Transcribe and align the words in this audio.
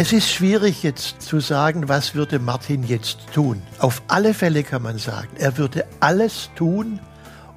Es 0.00 0.12
ist 0.12 0.30
schwierig 0.30 0.84
jetzt 0.84 1.22
zu 1.22 1.40
sagen, 1.40 1.88
was 1.88 2.14
würde 2.14 2.38
Martin 2.38 2.84
jetzt 2.84 3.18
tun. 3.34 3.60
Auf 3.80 4.00
alle 4.06 4.32
Fälle 4.32 4.62
kann 4.62 4.82
man 4.82 4.96
sagen, 4.96 5.30
er 5.40 5.58
würde 5.58 5.86
alles 5.98 6.50
tun, 6.54 7.00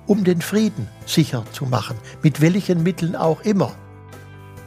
um 0.07 0.23
den 0.23 0.41
Frieden 0.41 0.87
sicher 1.05 1.45
zu 1.51 1.67
machen, 1.67 1.97
mit 2.23 2.41
welchen 2.41 2.81
Mitteln 2.81 3.15
auch 3.15 3.41
immer. 3.41 3.75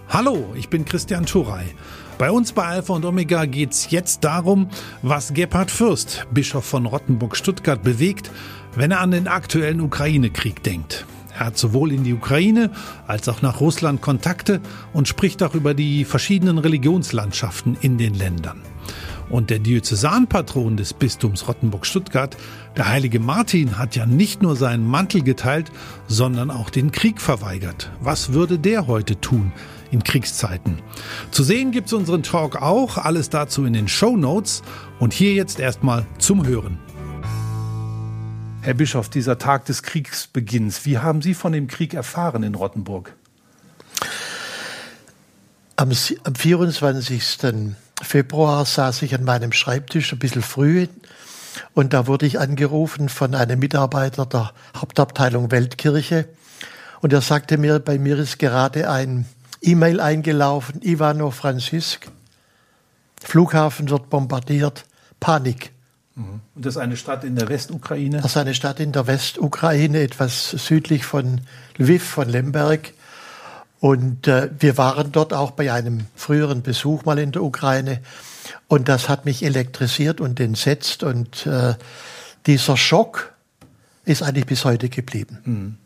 Hallo, 0.08 0.54
ich 0.54 0.68
bin 0.68 0.84
Christian 0.84 1.26
Schurey. 1.26 1.74
Bei 2.16 2.30
uns 2.30 2.52
bei 2.52 2.64
Alpha 2.64 2.92
und 2.92 3.04
Omega 3.04 3.44
geht 3.44 3.72
es 3.72 3.90
jetzt 3.90 4.22
darum, 4.22 4.70
was 5.02 5.34
Gebhard 5.34 5.72
Fürst, 5.72 6.28
Bischof 6.30 6.64
von 6.64 6.86
Rottenburg-Stuttgart, 6.86 7.82
bewegt, 7.82 8.30
wenn 8.76 8.92
er 8.92 9.00
an 9.00 9.10
den 9.10 9.26
aktuellen 9.26 9.80
Ukraine-Krieg 9.80 10.62
denkt. 10.62 11.06
Er 11.34 11.46
hat 11.46 11.58
sowohl 11.58 11.92
in 11.92 12.04
die 12.04 12.14
Ukraine 12.14 12.70
als 13.06 13.28
auch 13.28 13.42
nach 13.42 13.60
Russland 13.60 14.00
Kontakte 14.00 14.60
und 14.92 15.08
spricht 15.08 15.42
auch 15.42 15.54
über 15.54 15.74
die 15.74 16.04
verschiedenen 16.04 16.58
Religionslandschaften 16.58 17.76
in 17.80 17.98
den 17.98 18.14
Ländern. 18.14 18.62
Und 19.30 19.50
der 19.50 19.58
Diözesanpatron 19.58 20.76
des 20.76 20.92
Bistums 20.92 21.48
Rottenburg-Stuttgart, 21.48 22.36
der 22.76 22.88
heilige 22.88 23.20
Martin, 23.20 23.78
hat 23.78 23.96
ja 23.96 24.06
nicht 24.06 24.42
nur 24.42 24.54
seinen 24.54 24.86
Mantel 24.86 25.22
geteilt, 25.22 25.72
sondern 26.06 26.50
auch 26.50 26.70
den 26.70 26.92
Krieg 26.92 27.20
verweigert. 27.20 27.90
Was 28.00 28.32
würde 28.32 28.58
der 28.58 28.86
heute 28.86 29.20
tun 29.20 29.52
in 29.90 30.04
Kriegszeiten? 30.04 30.78
Zu 31.30 31.42
sehen 31.42 31.72
gibt's 31.72 31.92
unseren 31.92 32.22
Talk 32.22 32.60
auch, 32.60 32.98
alles 32.98 33.30
dazu 33.30 33.64
in 33.64 33.72
den 33.72 33.88
Show 33.88 34.16
Notes 34.16 34.62
und 35.00 35.12
hier 35.12 35.32
jetzt 35.32 35.58
erstmal 35.58 36.06
zum 36.18 36.46
Hören. 36.46 36.78
Herr 38.64 38.72
Bischof, 38.72 39.10
dieser 39.10 39.36
Tag 39.36 39.66
des 39.66 39.82
Kriegsbeginns, 39.82 40.86
wie 40.86 40.96
haben 40.96 41.20
Sie 41.20 41.34
von 41.34 41.52
dem 41.52 41.66
Krieg 41.66 41.92
erfahren 41.92 42.42
in 42.42 42.54
Rottenburg? 42.54 43.14
Am, 45.76 45.92
am 46.24 46.34
24. 46.34 47.74
Februar 48.00 48.64
saß 48.64 49.02
ich 49.02 49.14
an 49.14 49.22
meinem 49.22 49.52
Schreibtisch 49.52 50.14
ein 50.14 50.18
bisschen 50.18 50.40
früh 50.40 50.86
und 51.74 51.92
da 51.92 52.06
wurde 52.06 52.24
ich 52.24 52.40
angerufen 52.40 53.10
von 53.10 53.34
einem 53.34 53.58
Mitarbeiter 53.58 54.24
der 54.24 54.54
Hauptabteilung 54.74 55.50
Weltkirche 55.50 56.26
und 57.02 57.12
er 57.12 57.20
sagte 57.20 57.58
mir, 57.58 57.80
bei 57.80 57.98
mir 57.98 58.18
ist 58.18 58.38
gerade 58.38 58.88
ein 58.88 59.26
E-Mail 59.60 60.00
eingelaufen, 60.00 60.80
Ivano 60.80 61.30
Franzisk, 61.32 62.10
Flughafen 63.22 63.90
wird 63.90 64.08
bombardiert, 64.08 64.86
Panik. 65.20 65.73
Mhm. 66.14 66.40
Und 66.54 66.66
das 66.66 66.76
ist 66.76 66.80
eine 66.80 66.96
Stadt 66.96 67.24
in 67.24 67.36
der 67.36 67.48
Westukraine? 67.48 68.18
Das 68.18 68.32
ist 68.32 68.36
eine 68.36 68.54
Stadt 68.54 68.80
in 68.80 68.92
der 68.92 69.06
Westukraine, 69.06 70.00
etwas 70.00 70.50
südlich 70.50 71.04
von 71.04 71.40
Lviv, 71.76 72.04
von 72.04 72.28
Lemberg. 72.28 72.92
Und 73.80 74.28
äh, 74.28 74.50
wir 74.58 74.78
waren 74.78 75.12
dort 75.12 75.34
auch 75.34 75.50
bei 75.50 75.72
einem 75.72 76.06
früheren 76.14 76.62
Besuch 76.62 77.04
mal 77.04 77.18
in 77.18 77.32
der 77.32 77.42
Ukraine. 77.42 78.00
Und 78.68 78.88
das 78.88 79.08
hat 79.08 79.24
mich 79.24 79.42
elektrisiert 79.42 80.20
und 80.20 80.40
entsetzt. 80.40 81.02
Und 81.02 81.46
äh, 81.46 81.74
dieser 82.46 82.76
Schock 82.76 83.32
ist 84.04 84.22
eigentlich 84.22 84.46
bis 84.46 84.64
heute 84.64 84.88
geblieben. 84.88 85.38
Mhm. 85.44 85.76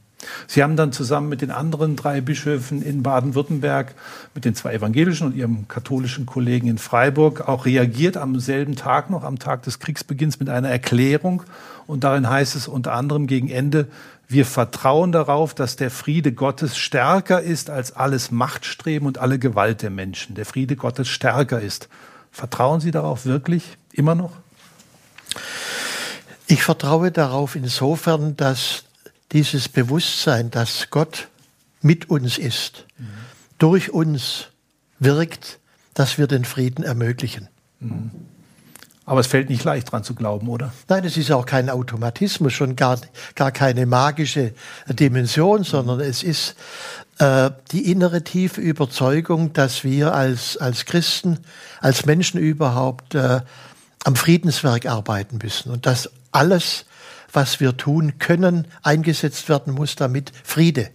Sie 0.49 0.63
haben 0.63 0.77
dann 0.77 0.93
zusammen 0.93 1.29
mit 1.29 1.43
den 1.43 1.51
anderen 1.51 1.95
drei 1.95 2.21
Bischöfen 2.21 2.83
in 2.83 3.03
Baden-Württemberg, 3.03 3.95
mit 4.35 4.45
den 4.45 4.55
zwei 4.55 4.75
evangelischen 4.75 5.29
und 5.29 5.37
ihrem 5.37 5.69
katholischen 5.69 6.27
Kollegen 6.27 6.67
in 6.67 6.79
Freiburg 6.79 7.49
auch 7.49 7.67
reagiert 7.67 8.17
am 8.17 8.41
selben 8.41 8.75
Tag 8.75 9.11
noch, 9.11 9.23
am 9.23 9.39
Tag 9.39 9.63
des 9.63 9.79
Kriegsbeginns 9.79 10.41
mit 10.41 10.49
einer 10.49 10.69
Erklärung. 10.69 11.45
Und 11.87 12.03
darin 12.05 12.29
heißt 12.29 12.57
es 12.57 12.67
unter 12.67 12.95
anderem 12.95 13.27
gegen 13.27 13.49
Ende, 13.49 13.87
wir 14.31 14.45
vertrauen 14.45 15.11
darauf, 15.11 15.55
dass 15.55 15.77
der 15.77 15.91
Friede 15.91 16.33
Gottes 16.33 16.77
stärker 16.77 17.41
ist 17.41 17.71
als 17.71 17.93
alles 17.93 18.31
Machtstreben 18.31 19.09
und 19.09 19.19
alle 19.19 19.39
Gewalt 19.39 19.81
der 19.81 19.89
Menschen. 19.89 20.35
Der 20.35 20.45
Friede 20.45 20.77
Gottes 20.77 21.09
stärker 21.09 21.61
ist. 21.61 21.89
Vertrauen 22.31 22.81
Sie 22.81 22.91
darauf 22.91 23.25
wirklich 23.25 23.79
immer 23.91 24.15
noch? 24.15 24.33
Ich 26.47 26.63
vertraue 26.63 27.11
darauf 27.11 27.57
insofern, 27.57 28.37
dass 28.37 28.85
dieses 29.33 29.69
Bewusstsein, 29.69 30.51
dass 30.51 30.91
Gott 30.91 31.29
mit 31.81 32.11
uns 32.11 32.39
ist, 32.39 32.85
mhm. 32.99 33.07
durch 33.59 33.91
uns 33.91 34.49
wirkt, 34.99 35.59
dass 35.95 36.19
wir 36.19 36.27
den 36.27 36.45
Frieden 36.45 36.85
ermöglichen. 36.85 37.49
Mhm. 37.81 38.11
Aber 39.05 39.21
es 39.21 39.27
fällt 39.27 39.49
nicht 39.49 39.65
leicht 39.65 39.91
dran 39.91 40.05
zu 40.05 40.15
glauben, 40.15 40.49
oder? 40.49 40.73
Nein, 40.87 41.03
es 41.05 41.17
ist 41.17 41.31
auch 41.31 41.47
kein 41.47 41.71
Automatismus, 41.71 42.53
schon 42.53 42.77
gar, 42.77 43.01
gar 43.35 43.53
keine 43.53 43.87
magische 43.87 44.53
Dimension, 44.87 45.65
sondern 45.65 46.01
es 46.01 46.23
ist 46.23 46.57
äh, 47.19 47.51
die 47.73 47.91
innere 47.91 48.23
tiefe 48.23 48.61
Überzeugung, 48.61 49.55
dass 49.55 49.83
wir 49.83 50.15
als, 50.15 50.59
als 50.59 50.85
Christen, 50.85 51.39
als 51.81 52.05
Menschen 52.05 52.39
überhaupt 52.39 53.15
äh, 53.15 53.41
am 54.05 54.15
Friedenswerk 54.15 54.85
arbeiten 54.85 55.39
müssen 55.43 55.73
und 55.73 55.87
dass 55.87 56.11
alles 56.31 56.85
was 57.33 57.61
wir 57.61 57.77
tun 57.77 58.19
können, 58.19 58.67
eingesetzt 58.83 59.49
werden 59.49 59.75
muss, 59.75 59.97
damit 59.97 60.33
Friede 60.45 60.91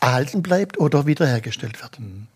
erhalten 0.00 0.42
bleibt 0.42 0.78
oder 0.78 1.06
wiederhergestellt 1.06 1.82
wird. 1.82 2.00
Mhm. 2.00 2.26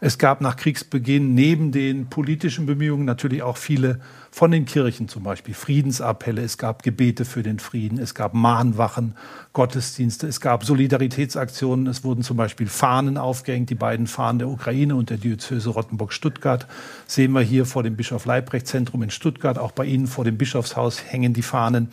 Es 0.00 0.18
gab 0.18 0.40
nach 0.40 0.56
Kriegsbeginn 0.56 1.34
neben 1.34 1.72
den 1.72 2.08
politischen 2.10 2.66
Bemühungen 2.66 3.04
natürlich 3.04 3.42
auch 3.42 3.56
viele 3.56 4.00
von 4.30 4.50
den 4.50 4.66
Kirchen 4.66 5.08
zum 5.08 5.22
Beispiel 5.22 5.54
Friedensappelle, 5.54 6.42
es 6.42 6.58
gab 6.58 6.82
Gebete 6.82 7.24
für 7.24 7.42
den 7.42 7.58
Frieden, 7.58 7.98
es 7.98 8.14
gab 8.14 8.34
Mahnwachen, 8.34 9.14
Gottesdienste, 9.52 10.26
es 10.26 10.40
gab 10.40 10.64
Solidaritätsaktionen, 10.64 11.86
es 11.86 12.04
wurden 12.04 12.22
zum 12.22 12.36
Beispiel 12.36 12.66
Fahnen 12.66 13.16
aufgehängt, 13.16 13.70
die 13.70 13.74
beiden 13.74 14.06
Fahnen 14.06 14.40
der 14.40 14.48
Ukraine 14.48 14.96
und 14.96 15.10
der 15.10 15.18
Diözese 15.18 15.70
Rottenburg-Stuttgart 15.70 16.66
sehen 17.06 17.32
wir 17.32 17.42
hier 17.42 17.64
vor 17.64 17.82
dem 17.82 17.96
Bischof 17.96 18.26
Leibrecht 18.26 18.66
Zentrum 18.66 19.02
in 19.02 19.10
Stuttgart, 19.10 19.58
auch 19.58 19.72
bei 19.72 19.86
Ihnen 19.86 20.08
vor 20.08 20.24
dem 20.24 20.36
Bischofshaus 20.36 21.02
hängen 21.04 21.32
die 21.32 21.42
Fahnen. 21.42 21.90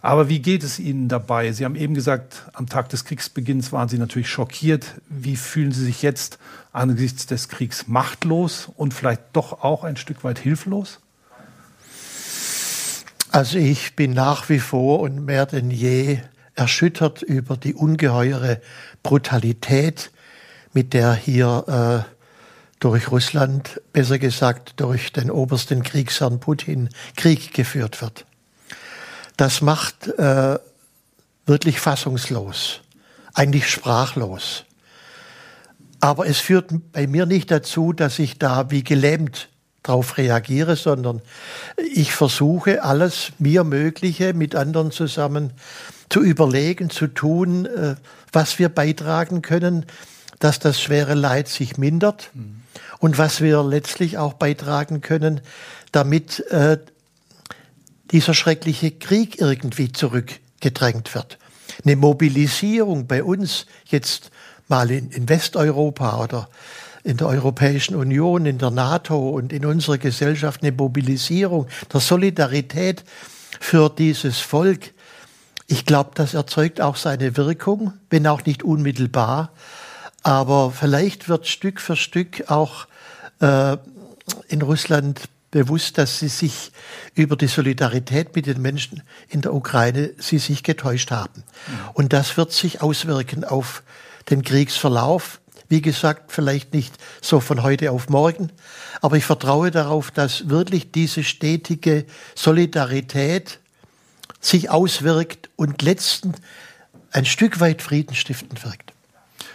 Aber 0.00 0.28
wie 0.28 0.38
geht 0.38 0.62
es 0.62 0.78
Ihnen 0.78 1.08
dabei? 1.08 1.52
Sie 1.52 1.64
haben 1.64 1.74
eben 1.74 1.94
gesagt, 1.94 2.44
am 2.52 2.68
Tag 2.68 2.88
des 2.88 3.04
Kriegsbeginns 3.04 3.72
waren 3.72 3.88
Sie 3.88 3.98
natürlich 3.98 4.30
schockiert. 4.30 4.94
Wie 5.08 5.36
fühlen 5.36 5.72
Sie 5.72 5.84
sich 5.84 6.02
jetzt 6.02 6.38
angesichts 6.72 7.26
des 7.26 7.48
Kriegs 7.48 7.88
machtlos 7.88 8.70
und 8.76 8.94
vielleicht 8.94 9.22
doch 9.32 9.64
auch 9.64 9.82
ein 9.82 9.96
Stück 9.96 10.22
weit 10.22 10.38
hilflos? 10.38 11.00
Also 13.30 13.58
ich 13.58 13.96
bin 13.96 14.12
nach 14.12 14.48
wie 14.48 14.60
vor 14.60 15.00
und 15.00 15.24
mehr 15.24 15.46
denn 15.46 15.70
je 15.70 16.20
erschüttert 16.54 17.22
über 17.22 17.56
die 17.56 17.74
ungeheure 17.74 18.60
Brutalität, 19.02 20.10
mit 20.72 20.92
der 20.92 21.12
hier 21.14 22.04
äh, 22.06 22.14
durch 22.78 23.10
Russland, 23.10 23.80
besser 23.92 24.18
gesagt 24.18 24.80
durch 24.80 25.12
den 25.12 25.30
obersten 25.30 25.82
Kriegsherrn 25.82 26.38
Putin, 26.40 26.88
Krieg 27.16 27.52
geführt 27.52 28.00
wird 28.00 28.24
das 29.38 29.62
macht 29.62 30.08
äh, 30.18 30.58
wirklich 31.46 31.80
fassungslos, 31.80 32.80
eigentlich 33.32 33.70
sprachlos. 33.70 34.64
Aber 36.00 36.26
es 36.26 36.38
führt 36.38 36.70
bei 36.92 37.06
mir 37.06 37.24
nicht 37.24 37.50
dazu, 37.50 37.92
dass 37.92 38.18
ich 38.18 38.38
da 38.38 38.70
wie 38.70 38.84
gelähmt 38.84 39.48
drauf 39.84 40.18
reagiere, 40.18 40.76
sondern 40.76 41.22
ich 41.94 42.12
versuche 42.12 42.82
alles 42.82 43.32
mir 43.38 43.64
Mögliche 43.64 44.34
mit 44.34 44.54
anderen 44.54 44.90
zusammen 44.90 45.52
zu 46.10 46.20
überlegen, 46.20 46.90
zu 46.90 47.06
tun, 47.06 47.64
äh, 47.66 47.94
was 48.32 48.58
wir 48.58 48.68
beitragen 48.68 49.40
können, 49.40 49.86
dass 50.40 50.58
das 50.58 50.80
schwere 50.80 51.14
Leid 51.14 51.48
sich 51.48 51.78
mindert 51.78 52.30
mhm. 52.34 52.62
und 52.98 53.18
was 53.18 53.40
wir 53.40 53.62
letztlich 53.62 54.18
auch 54.18 54.34
beitragen 54.34 55.00
können, 55.00 55.40
damit 55.92 56.40
äh, 56.50 56.78
dieser 58.10 58.34
schreckliche 58.34 58.90
Krieg 58.90 59.40
irgendwie 59.40 59.92
zurückgedrängt 59.92 61.14
wird. 61.14 61.38
Eine 61.84 61.96
Mobilisierung 61.96 63.06
bei 63.06 63.22
uns 63.22 63.66
jetzt 63.86 64.30
mal 64.68 64.90
in, 64.90 65.10
in 65.10 65.28
Westeuropa 65.28 66.22
oder 66.22 66.48
in 67.04 67.16
der 67.16 67.28
Europäischen 67.28 67.94
Union, 67.94 68.46
in 68.46 68.58
der 68.58 68.70
NATO 68.70 69.30
und 69.30 69.52
in 69.52 69.64
unserer 69.64 69.98
Gesellschaft 69.98 70.62
eine 70.62 70.72
Mobilisierung 70.72 71.66
der 71.92 72.00
Solidarität 72.00 73.04
für 73.60 73.88
dieses 73.88 74.38
Volk. 74.38 74.92
Ich 75.66 75.86
glaube, 75.86 76.10
das 76.14 76.34
erzeugt 76.34 76.80
auch 76.80 76.96
seine 76.96 77.36
Wirkung, 77.36 77.92
wenn 78.10 78.26
auch 78.26 78.44
nicht 78.44 78.62
unmittelbar. 78.62 79.52
Aber 80.22 80.70
vielleicht 80.70 81.28
wird 81.28 81.46
Stück 81.46 81.80
für 81.80 81.96
Stück 81.96 82.50
auch 82.50 82.86
äh, 83.40 83.76
in 84.48 84.62
Russland 84.62 85.20
bewusst, 85.50 85.98
dass 85.98 86.18
sie 86.18 86.28
sich 86.28 86.72
über 87.14 87.36
die 87.36 87.46
Solidarität 87.46 88.34
mit 88.36 88.46
den 88.46 88.60
Menschen 88.60 89.02
in 89.28 89.40
der 89.40 89.54
Ukraine, 89.54 90.10
sie 90.18 90.38
sich 90.38 90.62
getäuscht 90.62 91.10
haben. 91.10 91.42
Und 91.94 92.12
das 92.12 92.36
wird 92.36 92.52
sich 92.52 92.82
auswirken 92.82 93.44
auf 93.44 93.82
den 94.30 94.42
Kriegsverlauf. 94.42 95.40
Wie 95.70 95.82
gesagt, 95.82 96.32
vielleicht 96.32 96.72
nicht 96.72 96.94
so 97.20 97.40
von 97.40 97.62
heute 97.62 97.92
auf 97.92 98.08
morgen, 98.08 98.50
aber 99.02 99.16
ich 99.16 99.24
vertraue 99.24 99.70
darauf, 99.70 100.10
dass 100.10 100.48
wirklich 100.48 100.92
diese 100.92 101.24
stetige 101.24 102.06
Solidarität 102.34 103.58
sich 104.40 104.70
auswirkt 104.70 105.50
und 105.56 105.82
letzten 105.82 106.34
ein 107.10 107.24
Stück 107.24 107.60
weit 107.60 107.82
friedenstiftend 107.82 108.64
wirkt. 108.64 108.92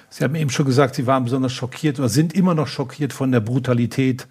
Sie 0.09 0.23
haben 0.23 0.35
eben 0.35 0.51
schon 0.51 0.65
gesagt, 0.65 0.93
Sie 0.93 1.07
waren 1.07 1.23
besonders 1.23 1.53
schockiert 1.53 1.97
oder 1.97 2.09
sind 2.09 2.33
immer 2.33 2.53
noch 2.53 2.67
schockiert 2.67 3.13
von 3.13 3.31
der 3.31 3.39
Brutalität 3.39 4.27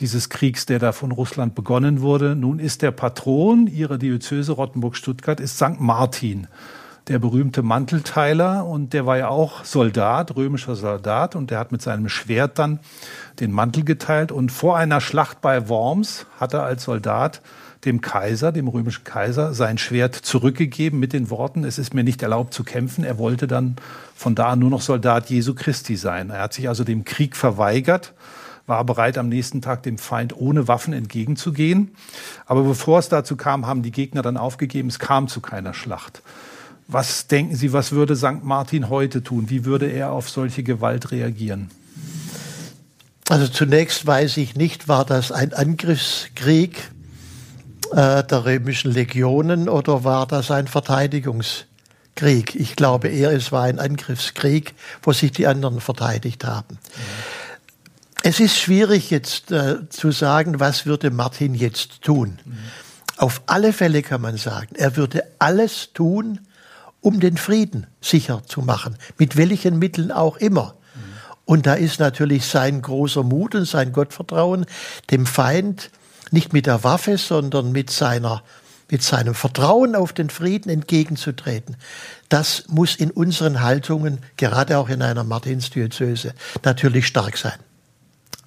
dieses 0.00 0.28
Kriegs, 0.28 0.66
der 0.66 0.78
da 0.78 0.92
von 0.92 1.12
Russland 1.12 1.54
begonnen 1.54 2.00
wurde. 2.00 2.34
Nun 2.34 2.58
ist 2.58 2.82
der 2.82 2.90
Patron 2.90 3.66
ihrer 3.66 3.98
Diözese 3.98 4.52
Rottenburg-Stuttgart 4.52 5.40
ist 5.40 5.56
St. 5.56 5.78
Martin, 5.80 6.46
der 7.08 7.18
berühmte 7.18 7.62
Mantelteiler 7.62 8.66
und 8.66 8.92
der 8.92 9.06
war 9.06 9.18
ja 9.18 9.28
auch 9.28 9.64
Soldat, 9.64 10.36
römischer 10.36 10.76
Soldat 10.76 11.36
und 11.36 11.50
der 11.50 11.58
hat 11.58 11.72
mit 11.72 11.82
seinem 11.82 12.08
Schwert 12.08 12.58
dann 12.58 12.80
den 13.40 13.52
Mantel 13.52 13.84
geteilt 13.84 14.30
und 14.32 14.52
vor 14.52 14.76
einer 14.76 15.00
Schlacht 15.00 15.40
bei 15.40 15.68
Worms 15.68 16.26
hat 16.38 16.54
er 16.54 16.64
als 16.64 16.84
Soldat 16.84 17.40
dem 17.84 18.00
Kaiser, 18.00 18.52
dem 18.52 18.68
römischen 18.68 19.04
Kaiser, 19.04 19.54
sein 19.54 19.78
Schwert 19.78 20.14
zurückgegeben 20.14 20.98
mit 20.98 21.12
den 21.12 21.30
Worten, 21.30 21.64
es 21.64 21.78
ist 21.78 21.94
mir 21.94 22.04
nicht 22.04 22.22
erlaubt 22.22 22.52
zu 22.52 22.64
kämpfen. 22.64 23.04
Er 23.04 23.18
wollte 23.18 23.46
dann 23.46 23.76
von 24.14 24.34
da 24.34 24.48
an 24.50 24.58
nur 24.58 24.70
noch 24.70 24.80
Soldat 24.80 25.30
Jesu 25.30 25.54
Christi 25.54 25.96
sein. 25.96 26.30
Er 26.30 26.42
hat 26.42 26.54
sich 26.54 26.68
also 26.68 26.84
dem 26.84 27.04
Krieg 27.04 27.36
verweigert, 27.36 28.14
war 28.68 28.84
bereit, 28.84 29.16
am 29.18 29.28
nächsten 29.28 29.62
Tag 29.62 29.82
dem 29.82 29.98
Feind 29.98 30.36
ohne 30.36 30.68
Waffen 30.68 30.92
entgegenzugehen. 30.92 31.92
Aber 32.46 32.62
bevor 32.62 32.98
es 32.98 33.08
dazu 33.08 33.36
kam, 33.36 33.66
haben 33.66 33.82
die 33.82 33.90
Gegner 33.90 34.22
dann 34.22 34.36
aufgegeben, 34.36 34.88
es 34.88 34.98
kam 34.98 35.26
zu 35.26 35.40
keiner 35.40 35.72
Schlacht. 35.72 36.22
Was 36.86 37.26
denken 37.26 37.56
Sie, 37.56 37.72
was 37.72 37.92
würde 37.92 38.14
St. 38.14 38.42
Martin 38.42 38.88
heute 38.88 39.22
tun? 39.22 39.50
Wie 39.50 39.64
würde 39.64 39.86
er 39.86 40.12
auf 40.12 40.28
solche 40.30 40.62
Gewalt 40.62 41.10
reagieren? 41.10 41.70
Also 43.28 43.48
zunächst 43.48 44.06
weiß 44.06 44.36
ich 44.38 44.54
nicht, 44.54 44.88
war 44.88 45.04
das 45.04 45.32
ein 45.32 45.52
Angriffskrieg 45.52 46.90
äh, 47.92 48.24
der 48.24 48.44
römischen 48.44 48.90
Legionen 48.90 49.68
oder 49.68 50.04
war 50.04 50.26
das 50.26 50.50
ein 50.50 50.66
Verteidigungskrieg? 50.66 52.54
Ich 52.54 52.74
glaube 52.74 53.08
eher, 53.08 53.32
es 53.32 53.52
war 53.52 53.64
ein 53.64 53.78
Angriffskrieg, 53.78 54.74
wo 55.02 55.12
sich 55.12 55.32
die 55.32 55.46
anderen 55.46 55.80
verteidigt 55.80 56.44
haben. 56.44 56.78
Mhm. 56.78 57.37
Es 58.28 58.40
ist 58.40 58.58
schwierig 58.58 59.08
jetzt 59.08 59.52
äh, 59.52 59.88
zu 59.88 60.10
sagen, 60.10 60.60
was 60.60 60.84
würde 60.84 61.10
Martin 61.10 61.54
jetzt 61.54 62.02
tun. 62.02 62.38
Mhm. 62.44 62.58
Auf 63.16 63.40
alle 63.46 63.72
Fälle 63.72 64.02
kann 64.02 64.20
man 64.20 64.36
sagen, 64.36 64.74
er 64.74 64.96
würde 64.96 65.24
alles 65.38 65.94
tun, 65.94 66.40
um 67.00 67.20
den 67.20 67.38
Frieden 67.38 67.86
sicher 68.02 68.42
zu 68.44 68.60
machen, 68.60 68.98
mit 69.16 69.38
welchen 69.38 69.78
Mitteln 69.78 70.12
auch 70.12 70.36
immer. 70.36 70.74
Mhm. 70.74 71.00
Und 71.46 71.66
da 71.66 71.72
ist 71.72 72.00
natürlich 72.00 72.44
sein 72.44 72.82
großer 72.82 73.22
Mut 73.22 73.54
und 73.54 73.64
sein 73.64 73.92
Gottvertrauen, 73.92 74.66
dem 75.10 75.24
Feind 75.24 75.90
nicht 76.30 76.52
mit 76.52 76.66
der 76.66 76.84
Waffe, 76.84 77.16
sondern 77.16 77.72
mit 77.72 77.88
seiner 77.88 78.42
mit 78.90 79.02
seinem 79.02 79.34
Vertrauen 79.34 79.94
auf 79.94 80.12
den 80.12 80.28
Frieden 80.28 80.68
entgegenzutreten. 80.70 81.76
Das 82.28 82.64
muss 82.68 82.94
in 82.94 83.10
unseren 83.10 83.62
Haltungen, 83.62 84.18
gerade 84.36 84.76
auch 84.76 84.90
in 84.90 85.00
einer 85.00 85.24
Martinsdiözese, 85.24 86.34
natürlich 86.62 87.06
stark 87.06 87.38
sein. 87.38 87.58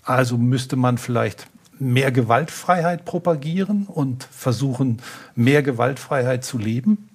Also 0.03 0.38
müsste 0.38 0.75
man 0.75 0.98
vielleicht 0.98 1.48
mehr 1.80 2.12
Gewaltfreiheit 2.12 3.06
propagieren 3.06 3.88
und 3.88 4.24
versuchen, 4.31 5.01
mehr 5.36 5.63
Gewaltfreiheit 5.63 6.44
zu 6.44 6.57
leben? 6.57 7.09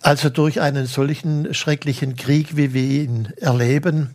Also 0.00 0.30
durch 0.30 0.60
einen 0.60 0.86
solchen 0.86 1.52
schrecklichen 1.52 2.16
Krieg, 2.16 2.56
wie 2.56 2.72
wir 2.72 2.82
ihn 2.82 3.32
erleben, 3.38 4.14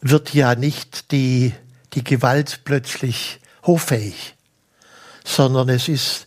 wird 0.00 0.32
ja 0.32 0.54
nicht 0.54 1.10
die 1.12 1.52
die 1.96 2.04
Gewalt 2.04 2.60
plötzlich 2.64 3.40
hoffähig, 3.62 4.34
sondern 5.24 5.70
es 5.70 5.88
ist 5.88 6.26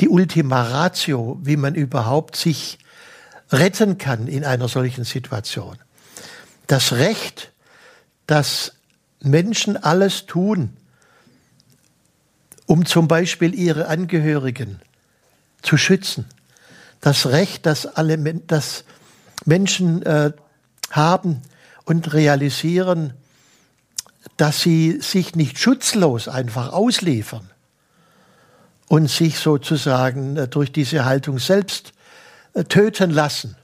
die 0.00 0.08
Ultima 0.08 0.62
Ratio, 0.62 1.38
wie 1.42 1.56
man 1.56 1.74
überhaupt 1.74 2.34
sich 2.34 2.78
retten 3.52 3.98
kann 3.98 4.26
in 4.26 4.44
einer 4.44 4.68
solchen 4.68 5.04
Situation. 5.04 5.76
Das 6.66 6.92
Recht, 6.92 7.52
dass 8.26 8.72
Menschen 9.20 9.76
alles 9.76 10.26
tun, 10.26 10.76
um 12.66 12.84
zum 12.84 13.08
Beispiel 13.08 13.54
ihre 13.54 13.88
Angehörigen 13.88 14.80
zu 15.62 15.76
schützen. 15.76 16.26
Das 17.00 17.26
Recht, 17.26 17.66
das 17.66 17.86
alle 17.86 18.18
das 18.18 18.84
Menschen 19.44 20.02
äh, 20.02 20.32
haben 20.90 21.42
und 21.84 22.12
realisieren, 22.12 23.14
dass 24.36 24.60
sie 24.60 25.00
sich 25.00 25.34
nicht 25.34 25.58
schutzlos 25.58 26.28
einfach 26.28 26.72
ausliefern 26.72 27.48
und 28.88 29.08
sich 29.10 29.38
sozusagen 29.38 30.36
äh, 30.36 30.48
durch 30.48 30.72
diese 30.72 31.04
Haltung 31.04 31.38
selbst 31.38 31.92
äh, 32.54 32.64
töten 32.64 33.10
lassen. 33.10 33.56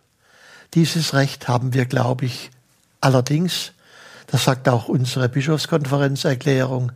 Dieses 0.75 1.15
Recht 1.15 1.49
haben 1.49 1.75
wir, 1.75 1.85
glaube 1.87 2.25
ich, 2.27 2.51
allerdings, 3.01 3.73
das 4.33 4.45
sagt 4.45 4.67
auch 4.67 4.89
unsere 4.89 5.29
Bischofskonferenzerklärung, 5.29 6.93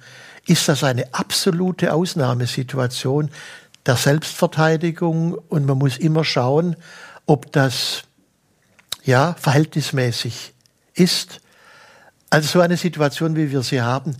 ist 0.47 0.69
das 0.69 0.83
eine 0.83 1.12
absolute 1.12 1.93
Ausnahmesituation 1.93 3.31
der 3.85 3.97
Selbstverteidigung? 3.97 5.35
Und 5.35 5.67
man 5.67 5.77
muss 5.77 5.99
immer 5.99 6.25
schauen, 6.25 6.77
ob 7.27 7.53
das 7.53 8.05
ja 9.05 9.37
verhältnismäßig 9.38 10.55
ist. 10.94 11.43
Also 12.31 12.49
so 12.49 12.61
eine 12.61 12.79
Situation, 12.79 13.37
wie 13.37 13.53
wir 13.53 13.61
sie 13.61 13.83
haben, 13.83 14.17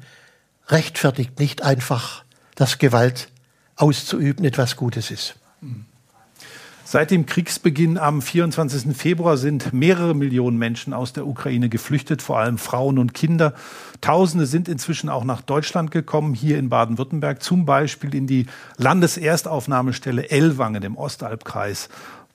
rechtfertigt 0.68 1.38
nicht 1.38 1.62
einfach, 1.62 2.22
dass 2.54 2.76
Gewalt 2.76 3.30
auszuüben 3.76 4.44
etwas 4.44 4.76
Gutes 4.76 5.10
ist. 5.10 5.36
Seit 6.88 7.10
dem 7.10 7.26
Kriegsbeginn 7.26 7.98
am 7.98 8.22
24. 8.22 8.96
Februar 8.96 9.36
sind 9.36 9.72
mehrere 9.72 10.14
Millionen 10.14 10.56
Menschen 10.56 10.92
aus 10.92 11.12
der 11.12 11.26
Ukraine 11.26 11.68
geflüchtet, 11.68 12.22
vor 12.22 12.38
allem 12.38 12.58
Frauen 12.58 13.00
und 13.00 13.12
Kinder. 13.12 13.54
Tausende 14.00 14.46
sind 14.46 14.68
inzwischen 14.68 15.08
auch 15.08 15.24
nach 15.24 15.42
Deutschland 15.42 15.90
gekommen, 15.90 16.32
hier 16.32 16.58
in 16.58 16.68
Baden-Württemberg, 16.68 17.42
zum 17.42 17.64
Beispiel 17.64 18.14
in 18.14 18.28
die 18.28 18.46
Landeserstaufnahmestelle 18.76 20.30
Ellwangen 20.30 20.84
im 20.84 20.96
Ostalbkreis. 20.96 21.88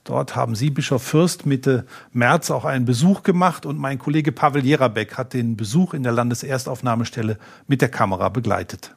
Dort 0.04 0.36
haben 0.36 0.56
Sie, 0.56 0.70
Bischof 0.70 1.02
Fürst, 1.02 1.46
Mitte 1.46 1.86
März 2.12 2.52
auch 2.52 2.66
einen 2.66 2.84
Besuch 2.84 3.24
gemacht 3.24 3.66
und 3.66 3.80
mein 3.80 4.00
Kollege 4.00 4.34
Pavel 4.34 4.66
Jerabek 4.66 5.18
hat 5.18 5.34
den 5.34 5.56
Besuch 5.56 5.94
in 5.94 6.04
der 6.04 6.12
Landeserstaufnahmestelle 6.12 7.38
mit 7.68 7.82
der 7.82 7.90
Kamera 7.90 8.28
begleitet. 8.28 8.94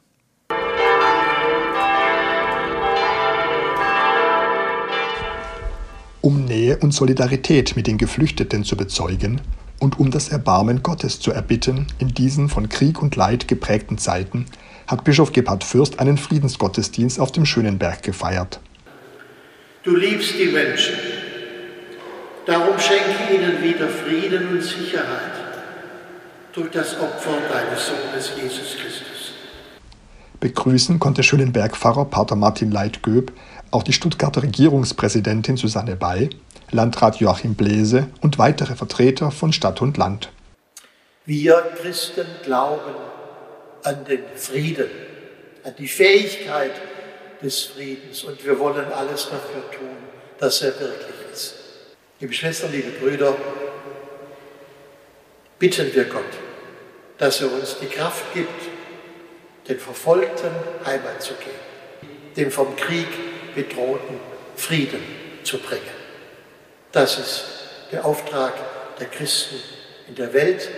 Um 6.25 6.43
Nähe 6.43 6.77
und 6.77 6.91
Solidarität 6.91 7.75
mit 7.75 7.85
den 7.85 7.99
Geflüchteten 7.99 8.63
zu 8.63 8.75
bezeugen 8.75 9.41
und 9.79 9.99
um 9.99 10.09
das 10.09 10.29
Erbarmen 10.29 10.81
Gottes 10.81 11.19
zu 11.19 11.29
erbitten 11.31 11.85
in 11.99 12.15
diesen 12.15 12.49
von 12.49 12.67
Krieg 12.67 12.99
und 12.99 13.15
Leid 13.15 13.47
geprägten 13.47 13.99
Zeiten, 13.99 14.47
hat 14.87 15.03
Bischof 15.03 15.33
Gebhard 15.33 15.63
Fürst 15.63 15.99
einen 15.99 16.17
Friedensgottesdienst 16.17 17.19
auf 17.19 17.31
dem 17.31 17.45
Schönenberg 17.45 18.01
gefeiert. 18.01 18.59
Du 19.83 19.95
liebst 19.95 20.33
die 20.39 20.47
Menschen. 20.47 20.95
Darum 22.47 22.79
schenke 22.79 23.31
ihnen 23.31 23.61
wieder 23.61 23.87
Frieden 23.87 24.47
und 24.47 24.63
Sicherheit 24.63 25.31
durch 26.53 26.71
das 26.71 26.99
Opfer 26.99 27.37
deines 27.53 27.85
Sohnes 27.85 28.31
Jesus 28.41 28.77
Christus. 28.81 29.34
Begrüßen 30.39 30.99
konnte 30.99 31.23
Schönenberg-Pfarrer 31.23 32.05
Pater 32.05 32.35
Martin 32.35 32.71
Leitgöb 32.71 33.31
auch 33.71 33.83
die 33.83 33.93
Stuttgarter 33.93 34.43
Regierungspräsidentin 34.43 35.57
Susanne 35.57 35.95
Bay, 35.95 36.29
Landrat 36.71 37.17
Joachim 37.17 37.55
Bläse 37.55 38.07
und 38.21 38.37
weitere 38.37 38.75
Vertreter 38.75 39.31
von 39.31 39.53
Stadt 39.53 39.81
und 39.81 39.97
Land. 39.97 40.29
Wir 41.25 41.61
Christen 41.81 42.27
glauben 42.43 42.95
an 43.83 44.05
den 44.05 44.23
Frieden, 44.35 44.89
an 45.63 45.73
die 45.77 45.87
Fähigkeit, 45.87 46.71
des 47.41 47.63
Friedens 47.63 48.23
und 48.23 48.43
wir 48.45 48.57
wollen 48.59 48.91
alles 48.91 49.29
dafür 49.29 49.69
tun, 49.71 49.97
dass 50.39 50.61
er 50.61 50.79
wirklich 50.79 51.15
ist. 51.31 51.55
Liebe 52.19 52.33
Schwestern, 52.33 52.71
liebe 52.71 52.91
Brüder, 52.91 53.35
bitten 55.59 55.93
wir 55.93 56.05
Gott, 56.05 56.23
dass 57.17 57.41
er 57.41 57.51
uns 57.51 57.77
die 57.79 57.87
Kraft 57.87 58.33
gibt, 58.33 58.74
den 59.67 59.79
Verfolgten 59.79 60.51
Heimat 60.85 61.21
zu 61.21 61.33
geben, 61.33 62.11
dem 62.37 62.51
vom 62.51 62.75
Krieg 62.75 63.07
bedrohten 63.55 64.19
Frieden 64.55 65.01
zu 65.43 65.57
bringen. 65.57 65.81
Das 66.91 67.17
ist 67.17 67.45
der 67.91 68.05
Auftrag 68.05 68.53
der 68.99 69.07
Christen 69.07 69.55
in 70.07 70.15
der 70.15 70.33
Welt 70.33 70.69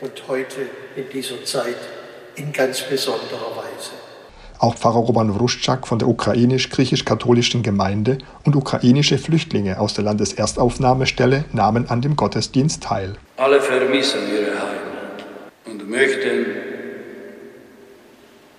und 0.00 0.22
heute 0.28 0.62
in 0.96 1.08
dieser 1.10 1.44
Zeit 1.44 1.76
in 2.36 2.52
ganz 2.52 2.82
besonderer 2.82 3.56
Weise. 3.56 3.90
Auch 4.58 4.74
Pfarrer 4.74 5.00
Roman 5.00 5.38
Wruszczak 5.38 5.86
von 5.86 5.98
der 5.98 6.08
ukrainisch-griechisch-katholischen 6.08 7.62
Gemeinde 7.62 8.18
und 8.44 8.56
ukrainische 8.56 9.18
Flüchtlinge 9.18 9.78
aus 9.78 9.94
der 9.94 10.04
Landeserstaufnahmestelle 10.04 11.44
nahmen 11.52 11.90
an 11.90 12.00
dem 12.00 12.16
Gottesdienst 12.16 12.82
teil. 12.82 13.16
Alle 13.36 13.60
vermissen 13.60 14.20
ihre 14.32 14.52
Heimat 14.52 15.24
und 15.66 15.90
möchten 15.90 16.55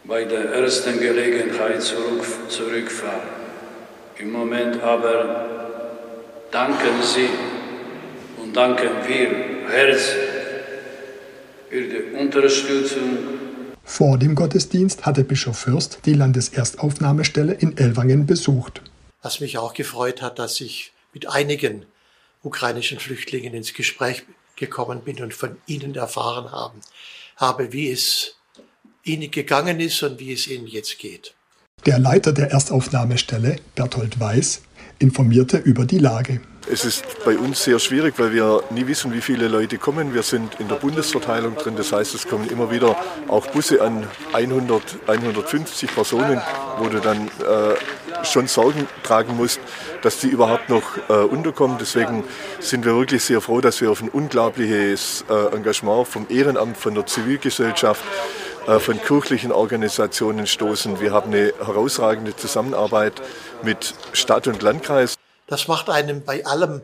bei 0.08 0.24
der 0.24 0.54
ersten 0.54 1.00
Gelegenheit 1.00 1.82
zurück, 1.84 2.26
zurückfahren. 2.48 3.28
Im 4.18 4.32
Moment 4.32 4.82
aber 4.82 6.46
danken 6.50 7.04
Sie 7.04 7.30
und 8.42 8.56
danken 8.56 8.90
wir 9.06 9.70
herzlich 9.70 10.16
für 11.70 11.82
die 11.82 12.18
Unterstützung 12.18 13.18
Vor 13.84 14.18
dem 14.18 14.34
Gottesdienst 14.36 15.06
hatte 15.06 15.26
Bischof 15.26 15.60
Fürst 15.60 16.00
die 16.06 16.14
Landeserstaufnahmestelle 16.14 17.54
in 17.54 17.78
Elwangen 17.78 18.26
besucht. 18.26 18.82
Was 19.22 19.42
mich 19.42 19.58
auch 19.58 19.74
gefreut 19.74 20.22
hat, 20.22 20.40
dass 20.40 20.62
ich 20.62 20.94
mit 21.14 21.28
einigen 21.28 21.86
ukrainischen 22.44 23.00
Flüchtlingen 23.00 23.54
ins 23.54 23.74
Gespräch 23.74 24.24
gekommen 24.56 25.02
bin 25.02 25.22
und 25.22 25.34
von 25.34 25.58
ihnen 25.68 25.96
erfahren 25.96 26.52
haben, 26.52 26.80
habe, 27.36 27.74
wie 27.74 27.92
es 27.92 28.37
ihnen 29.08 29.32
gegangen 29.32 29.80
ist 29.80 30.02
und 30.04 30.20
wie 30.20 30.34
es 30.34 30.48
ihnen 30.48 30.68
jetzt 30.68 31.00
geht. 31.00 31.34
Der 31.86 32.00
Leiter 32.00 32.34
der 32.34 32.52
Erstaufnahmestelle, 32.52 33.58
Berthold 33.76 34.20
Weiß, 34.20 34.62
informierte 35.00 35.58
über 35.58 35.86
die 35.86 36.00
Lage. 36.00 36.42
Es 36.70 36.84
ist 36.84 37.06
bei 37.24 37.38
uns 37.38 37.64
sehr 37.64 37.80
schwierig, 37.80 38.16
weil 38.18 38.34
wir 38.34 38.62
nie 38.72 38.88
wissen, 38.88 39.14
wie 39.14 39.22
viele 39.22 39.48
Leute 39.48 39.78
kommen. 39.78 40.14
Wir 40.14 40.24
sind 40.24 40.60
in 40.60 40.68
der 40.68 40.76
Bundesverteilung 40.76 41.56
drin, 41.56 41.76
das 41.78 41.94
heißt, 41.94 42.14
es 42.14 42.28
kommen 42.28 42.50
immer 42.50 42.72
wieder 42.72 42.98
auch 43.30 43.48
Busse 43.48 43.82
an 43.82 44.06
100, 44.34 44.82
150 45.08 45.94
Personen, 45.94 46.42
wo 46.78 46.90
du 46.90 47.00
dann 47.00 47.28
äh, 47.28 48.26
schon 48.26 48.48
Sorgen 48.48 48.86
tragen 49.04 49.38
musst, 49.38 49.62
dass 50.02 50.20
die 50.20 50.28
überhaupt 50.28 50.68
noch 50.68 50.84
äh, 51.10 51.14
unterkommen. 51.14 51.78
Deswegen 51.80 52.26
sind 52.60 52.84
wir 52.84 52.96
wirklich 52.98 53.24
sehr 53.24 53.40
froh, 53.40 53.62
dass 53.62 53.80
wir 53.80 53.90
auf 53.90 54.02
ein 54.02 54.10
unglaubliches 54.10 55.24
äh, 55.30 55.56
Engagement 55.56 56.06
vom 56.08 56.26
Ehrenamt, 56.30 56.76
von 56.76 56.96
der 56.96 57.06
Zivilgesellschaft, 57.06 58.04
von 58.80 59.02
kirchlichen 59.02 59.52
Organisationen 59.52 60.46
stoßen. 60.46 61.00
Wir 61.00 61.14
haben 61.14 61.32
eine 61.32 61.54
herausragende 61.58 62.36
Zusammenarbeit 62.36 63.14
mit 63.64 63.96
Stadt 64.12 64.48
und 64.48 64.62
Landkreis. 64.62 65.16
Das 65.48 65.68
macht 65.68 65.90
einem 65.90 66.24
bei 66.24 66.46
allem 66.46 66.82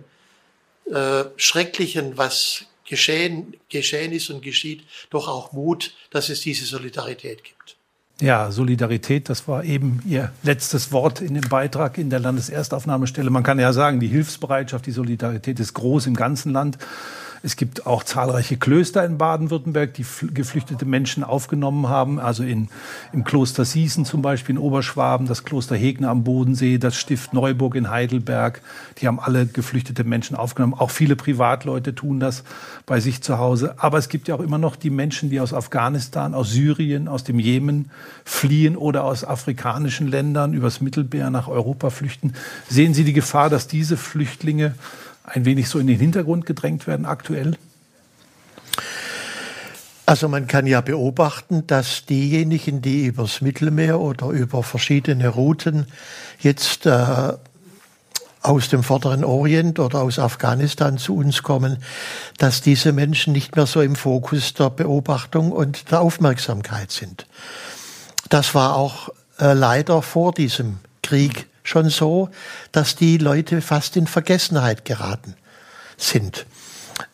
äh, 0.85 1.25
Schrecklichen, 1.35 2.17
was 2.17 2.65
geschehen, 2.87 3.55
geschehen 3.69 4.11
ist 4.11 4.29
und 4.29 4.41
geschieht, 4.41 4.83
doch 5.09 5.27
auch 5.27 5.51
Mut, 5.51 5.93
dass 6.11 6.29
es 6.29 6.41
diese 6.41 6.65
Solidarität 6.65 7.43
gibt. 7.43 7.75
Ja, 8.21 8.51
Solidarität, 8.51 9.27
das 9.27 9.47
war 9.47 9.63
eben 9.63 10.01
Ihr 10.05 10.31
letztes 10.43 10.91
Wort 10.91 11.19
in 11.19 11.33
dem 11.33 11.49
Beitrag 11.49 11.97
in 11.97 12.09
der 12.09 12.19
Landeserstaufnahmestelle. 12.19 13.29
Man 13.29 13.43
kann 13.43 13.59
ja 13.59 13.73
sagen, 13.73 13.99
die 13.99 14.07
Hilfsbereitschaft, 14.07 14.85
die 14.85 14.91
Solidarität 14.91 15.59
ist 15.59 15.73
groß 15.73 16.07
im 16.07 16.15
ganzen 16.15 16.53
Land. 16.53 16.77
Es 17.45 17.57
gibt 17.57 17.85
auch 17.85 18.03
zahlreiche 18.05 18.55
Klöster 18.55 19.03
in 19.03 19.17
Baden-Württemberg, 19.17 19.93
die 19.95 20.05
geflüchtete 20.33 20.85
Menschen 20.85 21.25
aufgenommen 21.25 21.89
haben. 21.89 22.17
Also 22.17 22.41
in, 22.41 22.69
im 23.11 23.25
Kloster 23.25 23.65
Siesen 23.65 24.05
zum 24.05 24.21
Beispiel 24.21 24.55
in 24.55 24.61
Oberschwaben, 24.61 25.27
das 25.27 25.43
Kloster 25.43 25.75
Hegner 25.75 26.07
am 26.07 26.23
Bodensee, 26.23 26.77
das 26.77 26.95
Stift 26.95 27.33
Neuburg 27.33 27.75
in 27.75 27.89
Heidelberg. 27.89 28.61
Die 28.99 29.07
haben 29.07 29.19
alle 29.19 29.45
geflüchtete 29.45 30.05
Menschen 30.05 30.37
aufgenommen. 30.37 30.73
Auch 30.73 30.89
viele 30.89 31.17
Privatleute 31.17 31.93
tun 31.93 32.21
das 32.21 32.45
bei 32.85 33.01
sich 33.01 33.21
zu 33.21 33.37
Hause. 33.39 33.75
Aber 33.77 33.97
es 33.97 34.07
gibt 34.07 34.29
ja 34.29 34.35
auch 34.35 34.39
immer 34.39 34.57
noch 34.57 34.77
die 34.77 34.89
Menschen, 34.89 35.29
die 35.29 35.41
aus 35.41 35.53
Afghanistan, 35.53 36.33
aus 36.33 36.49
Syrien, 36.49 37.09
aus 37.09 37.25
dem 37.25 37.39
Jemen 37.39 37.91
fliehen 38.23 38.77
oder 38.77 39.03
aus 39.03 39.25
afrikanischen 39.25 40.07
Ländern 40.07 40.53
übers 40.53 40.79
Mittelmeer 40.79 41.29
nach 41.29 41.49
Europa 41.49 41.89
flüchten. 41.89 42.35
Sehen 42.69 42.93
Sie 42.93 43.03
die 43.03 43.11
Gefahr, 43.11 43.49
dass 43.49 43.67
diese 43.67 43.97
Flüchtlinge 43.97 44.75
ein 45.23 45.45
wenig 45.45 45.69
so 45.69 45.79
in 45.79 45.87
den 45.87 45.99
Hintergrund 45.99 46.45
gedrängt 46.45 46.87
werden 46.87 47.05
aktuell? 47.05 47.57
Also 50.05 50.27
man 50.27 50.47
kann 50.47 50.67
ja 50.67 50.81
beobachten, 50.81 51.65
dass 51.65 52.05
diejenigen, 52.05 52.81
die 52.81 53.05
übers 53.05 53.39
Mittelmeer 53.39 53.99
oder 53.99 54.27
über 54.27 54.61
verschiedene 54.61 55.29
Routen 55.29 55.87
jetzt 56.39 56.85
äh, 56.85 57.33
aus 58.41 58.67
dem 58.67 58.83
Vorderen 58.83 59.23
Orient 59.23 59.79
oder 59.79 60.01
aus 60.01 60.19
Afghanistan 60.19 60.97
zu 60.97 61.15
uns 61.15 61.41
kommen, 61.41 61.77
dass 62.37 62.61
diese 62.61 62.91
Menschen 62.91 63.31
nicht 63.31 63.55
mehr 63.55 63.65
so 63.65 63.81
im 63.81 63.95
Fokus 63.95 64.53
der 64.53 64.69
Beobachtung 64.69 65.53
und 65.53 65.89
der 65.89 66.01
Aufmerksamkeit 66.01 66.91
sind. 66.91 67.25
Das 68.27 68.53
war 68.53 68.75
auch 68.75 69.09
äh, 69.39 69.53
leider 69.53 70.01
vor 70.01 70.33
diesem 70.33 70.79
Krieg 71.01 71.47
schon 71.63 71.89
so, 71.89 72.29
dass 72.71 72.95
die 72.95 73.17
Leute 73.17 73.61
fast 73.61 73.97
in 73.97 74.07
Vergessenheit 74.07 74.85
geraten 74.85 75.35
sind. 75.97 76.45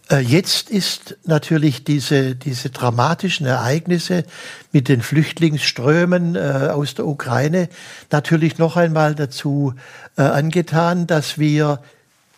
Äh, 0.10 0.20
jetzt 0.20 0.70
ist 0.70 1.18
natürlich 1.26 1.84
diese, 1.84 2.36
diese 2.36 2.70
dramatischen 2.72 3.46
Ereignisse 3.46 4.24
mit 4.72 4.90
den 4.90 5.02
Flüchtlingsströmen 5.02 6.36
äh, 6.36 6.70
aus 6.72 6.96
der 6.96 7.06
Ukraine 7.06 7.70
natürlich 8.12 8.58
noch 8.58 8.76
einmal 8.76 9.16
dazu 9.16 9.74
äh, 10.18 10.24
angetan, 10.24 11.06
dass 11.06 11.38
wir 11.38 11.82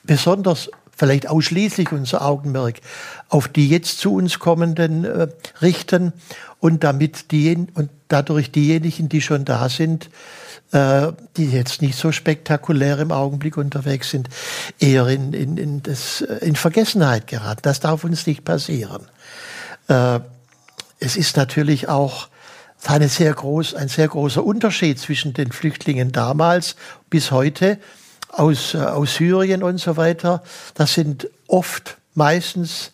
besonders 0.03 0.69
vielleicht 0.95 1.27
ausschließlich 1.27 1.91
unser 1.93 2.23
Augenmerk 2.23 2.75
auf 3.29 3.47
die 3.47 3.69
jetzt 3.69 3.99
zu 3.99 4.13
uns 4.13 4.37
kommenden 4.39 5.05
äh, 5.05 5.27
richten 5.61 6.13
und 6.59 6.83
damit 6.83 7.31
die 7.31 7.67
und 7.73 7.89
dadurch 8.07 8.51
diejenigen, 8.51 9.09
die 9.09 9.21
schon 9.21 9.45
da 9.45 9.69
sind, 9.69 10.09
äh, 10.71 11.11
die 11.37 11.51
jetzt 11.51 11.81
nicht 11.81 11.97
so 11.97 12.11
spektakulär 12.11 12.99
im 12.99 13.11
Augenblick 13.11 13.57
unterwegs 13.57 14.09
sind, 14.09 14.29
eher 14.79 15.07
in, 15.07 15.33
in, 15.33 15.57
in, 15.57 15.83
das, 15.83 16.21
äh, 16.21 16.35
in 16.45 16.55
Vergessenheit 16.55 17.27
geraten. 17.27 17.61
Das 17.63 17.79
darf 17.79 18.03
uns 18.03 18.25
nicht 18.25 18.45
passieren. 18.45 19.07
Äh, 19.87 20.19
es 20.99 21.17
ist 21.17 21.35
natürlich 21.35 21.89
auch 21.89 22.29
eine 22.85 23.09
sehr 23.09 23.33
groß, 23.33 23.75
ein 23.75 23.89
sehr 23.89 24.07
großer 24.07 24.43
Unterschied 24.43 24.99
zwischen 24.99 25.33
den 25.33 25.51
Flüchtlingen 25.51 26.11
damals 26.11 26.75
bis 27.09 27.31
heute 27.31 27.77
aus, 28.29 28.75
aus 28.75 29.15
Syrien 29.15 29.63
und 29.63 29.77
so 29.77 29.97
weiter. 29.97 30.41
Das 30.73 30.93
sind 30.93 31.27
oft 31.47 31.97
meistens 32.13 32.91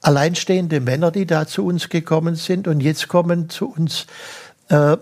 alleinstehende 0.00 0.80
Männer, 0.80 1.10
die 1.10 1.26
da 1.26 1.46
zu 1.46 1.66
uns 1.66 1.88
gekommen 1.88 2.36
sind 2.36 2.66
und 2.66 2.80
jetzt 2.80 3.08
kommen 3.08 3.50
zu 3.50 3.70
uns 3.70 4.06
äh, 4.68 4.96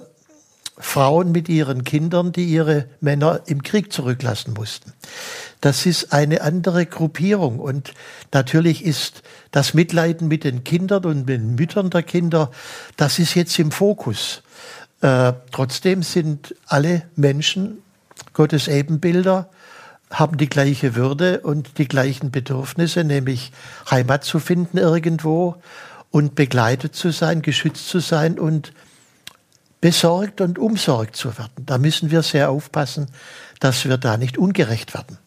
Frauen 0.78 1.32
mit 1.32 1.49
ihren 1.49 1.85
Kindern, 1.85 2.32
die 2.32 2.44
ihre 2.44 2.87
Männer 3.00 3.40
im 3.47 3.62
Krieg 3.62 3.92
zurücklassen 3.92 4.54
mussten. 4.54 4.92
Das 5.61 5.87
ist 5.87 6.12
eine 6.12 6.42
andere 6.42 6.87
Gruppierung 6.87 7.58
und 7.58 7.92
natürlich 8.32 8.85
ist 8.85 9.23
das 9.50 9.75
Mitleiden 9.75 10.28
mit 10.28 10.44
den 10.44 10.62
Kindern 10.62 11.04
und 11.04 11.26
den 11.26 11.56
Müttern 11.56 11.90
der 11.90 12.04
Kinder, 12.04 12.50
das 12.97 13.18
ist 13.18 13.35
jetzt 13.35 13.58
im 13.58 13.73
Fokus. 13.73 14.42
Äh, 15.00 15.32
trotzdem 15.52 16.02
sind 16.02 16.54
alle 16.66 17.02
Menschen 17.16 17.78
Gottes 18.32 18.68
Ebenbilder, 18.68 19.49
haben 20.11 20.38
die 20.38 20.49
gleiche 20.49 20.94
Würde 20.94 21.40
und 21.40 21.78
die 21.78 21.88
gleichen 21.88 22.30
Bedürfnisse, 22.30 23.04
nämlich 23.04 23.52
Heimat 23.90 24.25
zu 24.25 24.38
finden 24.38 24.78
irgendwo 24.78 25.56
und 26.11 26.35
begleitet 26.35 26.94
zu 26.94 27.11
sein, 27.11 27.42
geschützt 27.42 27.88
zu 27.88 27.99
sein 27.99 28.38
und 28.38 28.73
besorgt 29.80 30.40
und 30.40 30.58
umsorgt 30.58 31.16
zu 31.16 31.37
werden. 31.38 31.64
Da 31.66 31.78
müssen 31.78 32.11
wir 32.11 32.23
sehr 32.23 32.50
aufpassen, 32.50 33.06
dass 33.61 33.85
wir 33.85 33.97
da 33.97 34.16
nicht 34.16 34.38
ungerecht 34.38 34.94
werden 34.94 35.18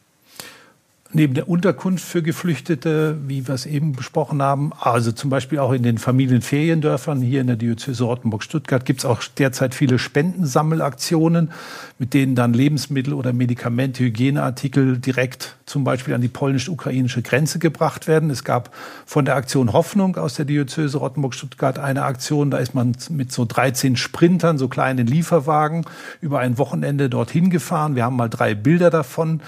neben 1.13 1.34
der 1.34 1.50
Unterkunft 1.50 2.03
für 2.06 2.22
Geflüchtete, 2.22 3.18
wie 3.27 3.48
wir 3.48 3.56
es 3.56 3.65
eben 3.65 3.94
besprochen 3.94 4.41
haben, 4.41 4.72
also 4.80 5.12
zum 5.12 5.30
Beispiel 5.30 5.60
auch 5.60 5.74
in 5.74 5.84
den 5.84 5.98
Familienferiendörfern 5.98 7.22
hier 7.22 7.41
in 7.41 7.48
der 7.48 7.56
Diözese 7.56 8.03
Rottenburg-Stuttgart 8.03 8.86
gibt 8.86 9.01
es 9.01 9.06
auch 9.06 9.22
derzeit 9.38 9.75
viele 9.75 10.00
Spendensammelaktionen, 10.00 11.51
mit 12.00 12.13
denen 12.13 12.36
dann 12.36 12.53
Lebensmittel 12.53 13.13
oder 13.13 13.34
Medikamente, 13.34 14.03
Hygieneartikel 14.03 14.98
direkt 14.98 15.56
zum 15.65 15.84
Beispiel 15.84 16.13
an 16.13 16.22
die 16.22 16.27
polnisch-ukrainische 16.27 17.22
Grenze 17.22 17.60
gebracht 17.60 18.08
werden. 18.08 18.30
Es 18.30 18.44
gab 18.44 18.74
von 19.06 19.25
der 19.25 19.36
Aktion 19.36 19.74
Hoffnung 19.74 20.18
aus 20.18 20.36
der 20.36 20.46
Diözese 20.46 20.98
Rottenburg-Stuttgart 20.98 21.80
eine 21.80 22.03
Aktion, 22.03 22.51
da 22.51 22.58
ist 22.58 22.74
man 22.74 22.96
mit 23.10 23.32
so 23.32 23.46
13 23.46 23.96
Sprintern, 23.96 24.58
so 24.58 24.68
kleinen 24.68 25.08
Lieferwagen, 25.08 25.86
über 26.22 26.39
ein 26.39 26.58
Wochenende 26.58 27.10
dorthin 27.10 27.50
gefahren. 27.50 27.96
Wir 27.96 28.06
haben 28.06 28.15
mal 28.15 28.30
drei 28.30 28.56
Bilder 28.56 28.89
davon. 28.89 29.41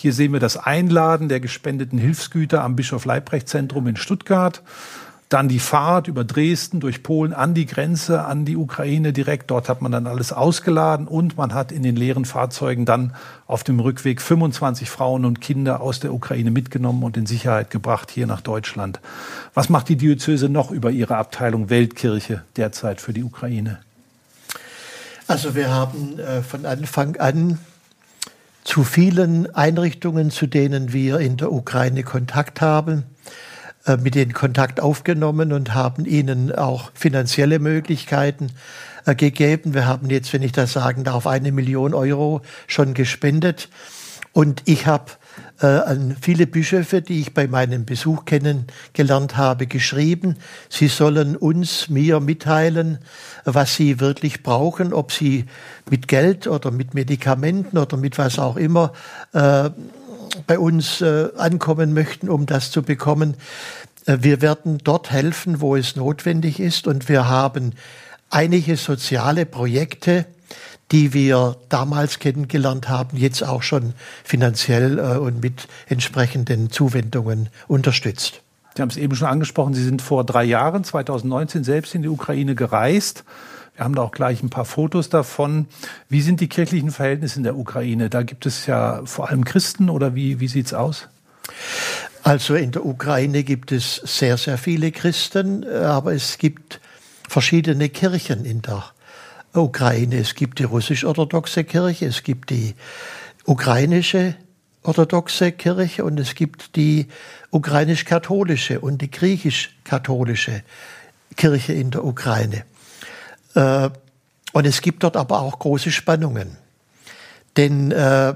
Hier 0.00 0.12
sehen 0.12 0.32
wir 0.32 0.38
das 0.38 0.56
Einladen 0.56 1.28
der 1.28 1.40
gespendeten 1.40 1.98
Hilfsgüter 1.98 2.62
am 2.62 2.76
Bischof 2.76 3.04
Leibrecht 3.04 3.48
Zentrum 3.48 3.88
in 3.88 3.96
Stuttgart. 3.96 4.62
Dann 5.28 5.48
die 5.48 5.58
Fahrt 5.58 6.06
über 6.06 6.22
Dresden 6.22 6.78
durch 6.78 7.02
Polen 7.02 7.32
an 7.32 7.52
die 7.52 7.66
Grenze, 7.66 8.24
an 8.24 8.44
die 8.44 8.56
Ukraine 8.56 9.12
direkt. 9.12 9.50
Dort 9.50 9.68
hat 9.68 9.82
man 9.82 9.90
dann 9.90 10.06
alles 10.06 10.32
ausgeladen 10.32 11.08
und 11.08 11.36
man 11.36 11.52
hat 11.52 11.72
in 11.72 11.82
den 11.82 11.96
leeren 11.96 12.26
Fahrzeugen 12.26 12.84
dann 12.84 13.12
auf 13.48 13.64
dem 13.64 13.80
Rückweg 13.80 14.22
25 14.22 14.88
Frauen 14.88 15.24
und 15.24 15.40
Kinder 15.40 15.80
aus 15.80 15.98
der 15.98 16.14
Ukraine 16.14 16.52
mitgenommen 16.52 17.02
und 17.02 17.16
in 17.16 17.26
Sicherheit 17.26 17.72
gebracht 17.72 18.12
hier 18.12 18.28
nach 18.28 18.40
Deutschland. 18.40 19.00
Was 19.52 19.68
macht 19.68 19.88
die 19.88 19.96
Diözese 19.96 20.48
noch 20.48 20.70
über 20.70 20.92
ihre 20.92 21.16
Abteilung 21.16 21.70
Weltkirche 21.70 22.44
derzeit 22.56 23.00
für 23.00 23.12
die 23.12 23.24
Ukraine? 23.24 23.80
Also 25.26 25.56
wir 25.56 25.72
haben 25.72 26.20
äh, 26.20 26.40
von 26.42 26.66
Anfang 26.66 27.16
an 27.16 27.58
zu 28.68 28.84
vielen 28.84 29.52
Einrichtungen, 29.54 30.30
zu 30.30 30.46
denen 30.46 30.92
wir 30.92 31.20
in 31.20 31.38
der 31.38 31.50
Ukraine 31.50 32.02
Kontakt 32.02 32.60
haben, 32.60 33.04
äh, 33.86 33.96
mit 33.96 34.14
denen 34.14 34.34
Kontakt 34.34 34.78
aufgenommen 34.78 35.54
und 35.54 35.72
haben 35.72 36.04
ihnen 36.04 36.54
auch 36.54 36.90
finanzielle 36.92 37.60
Möglichkeiten 37.60 38.50
äh, 39.06 39.14
gegeben. 39.14 39.72
Wir 39.72 39.86
haben 39.86 40.10
jetzt, 40.10 40.34
wenn 40.34 40.42
ich 40.42 40.52
das 40.52 40.74
sagen 40.74 41.02
darf, 41.02 41.26
eine 41.26 41.50
Million 41.50 41.94
Euro 41.94 42.42
schon 42.66 42.92
gespendet. 42.92 43.70
Und 44.32 44.60
ich 44.66 44.86
habe 44.86 45.12
äh, 45.60 45.66
an 45.66 46.16
viele 46.20 46.46
Bischöfe, 46.46 47.02
die 47.02 47.20
ich 47.20 47.34
bei 47.34 47.46
meinem 47.46 47.84
Besuch 47.84 48.24
kennengelernt 48.24 49.36
habe, 49.36 49.66
geschrieben. 49.66 50.36
Sie 50.68 50.88
sollen 50.88 51.36
uns, 51.36 51.88
mir 51.88 52.20
mitteilen, 52.20 52.98
was 53.44 53.74
sie 53.74 54.00
wirklich 54.00 54.42
brauchen, 54.42 54.92
ob 54.92 55.12
sie 55.12 55.46
mit 55.90 56.08
Geld 56.08 56.46
oder 56.46 56.70
mit 56.70 56.94
Medikamenten 56.94 57.78
oder 57.78 57.96
mit 57.96 58.18
was 58.18 58.38
auch 58.38 58.56
immer 58.56 58.92
äh, 59.32 59.70
bei 60.46 60.58
uns 60.58 61.00
äh, 61.00 61.28
ankommen 61.36 61.92
möchten, 61.92 62.28
um 62.28 62.46
das 62.46 62.70
zu 62.70 62.82
bekommen. 62.82 63.34
Äh, 64.06 64.18
wir 64.20 64.40
werden 64.40 64.78
dort 64.82 65.10
helfen, 65.10 65.60
wo 65.60 65.76
es 65.76 65.96
notwendig 65.96 66.60
ist. 66.60 66.86
Und 66.86 67.08
wir 67.08 67.28
haben 67.28 67.72
einige 68.30 68.76
soziale 68.76 69.46
Projekte, 69.46 70.26
die 70.90 71.12
wir 71.12 71.56
damals 71.68 72.18
kennengelernt 72.18 72.88
haben, 72.88 73.16
jetzt 73.16 73.42
auch 73.42 73.62
schon 73.62 73.92
finanziell 74.24 74.98
äh, 74.98 75.18
und 75.18 75.42
mit 75.42 75.68
entsprechenden 75.86 76.70
Zuwendungen 76.70 77.50
unterstützt. 77.66 78.42
Sie 78.74 78.82
haben 78.82 78.90
es 78.90 78.96
eben 78.96 79.16
schon 79.16 79.28
angesprochen, 79.28 79.74
Sie 79.74 79.84
sind 79.84 80.02
vor 80.02 80.24
drei 80.24 80.44
Jahren, 80.44 80.84
2019, 80.84 81.64
selbst 81.64 81.94
in 81.94 82.02
die 82.02 82.08
Ukraine 82.08 82.54
gereist. 82.54 83.24
Wir 83.74 83.84
haben 83.84 83.94
da 83.94 84.02
auch 84.02 84.12
gleich 84.12 84.42
ein 84.42 84.50
paar 84.50 84.64
Fotos 84.64 85.08
davon. 85.08 85.66
Wie 86.08 86.20
sind 86.20 86.40
die 86.40 86.48
kirchlichen 86.48 86.90
Verhältnisse 86.90 87.38
in 87.38 87.44
der 87.44 87.56
Ukraine? 87.56 88.10
Da 88.10 88.22
gibt 88.22 88.46
es 88.46 88.66
ja 88.66 89.02
vor 89.04 89.28
allem 89.28 89.44
Christen 89.44 89.90
oder 89.90 90.14
wie, 90.14 90.40
wie 90.40 90.48
sieht 90.48 90.66
es 90.66 90.74
aus? 90.74 91.08
Also 92.22 92.54
in 92.54 92.72
der 92.72 92.84
Ukraine 92.84 93.44
gibt 93.44 93.72
es 93.72 93.96
sehr, 93.96 94.36
sehr 94.36 94.58
viele 94.58 94.90
Christen, 94.92 95.64
aber 95.64 96.12
es 96.12 96.38
gibt 96.38 96.80
verschiedene 97.28 97.88
Kirchen 97.88 98.44
in 98.44 98.62
der 98.62 98.84
Ukraine. 99.54 100.18
Es 100.18 100.34
gibt 100.34 100.58
die 100.58 100.64
russisch-orthodoxe 100.64 101.64
Kirche, 101.64 102.06
es 102.06 102.22
gibt 102.22 102.50
die 102.50 102.74
ukrainische 103.44 104.36
orthodoxe 104.82 105.52
Kirche 105.52 106.04
und 106.04 106.18
es 106.18 106.34
gibt 106.34 106.76
die 106.76 107.08
ukrainisch-katholische 107.50 108.80
und 108.80 109.02
die 109.02 109.10
griechisch-katholische 109.10 110.62
Kirche 111.36 111.72
in 111.74 111.90
der 111.90 112.04
Ukraine. 112.04 112.64
Äh, 113.54 113.90
und 114.52 114.66
es 114.66 114.80
gibt 114.80 115.02
dort 115.02 115.16
aber 115.16 115.40
auch 115.40 115.58
große 115.58 115.90
Spannungen. 115.90 116.56
Denn 117.56 117.90
äh, 117.90 118.34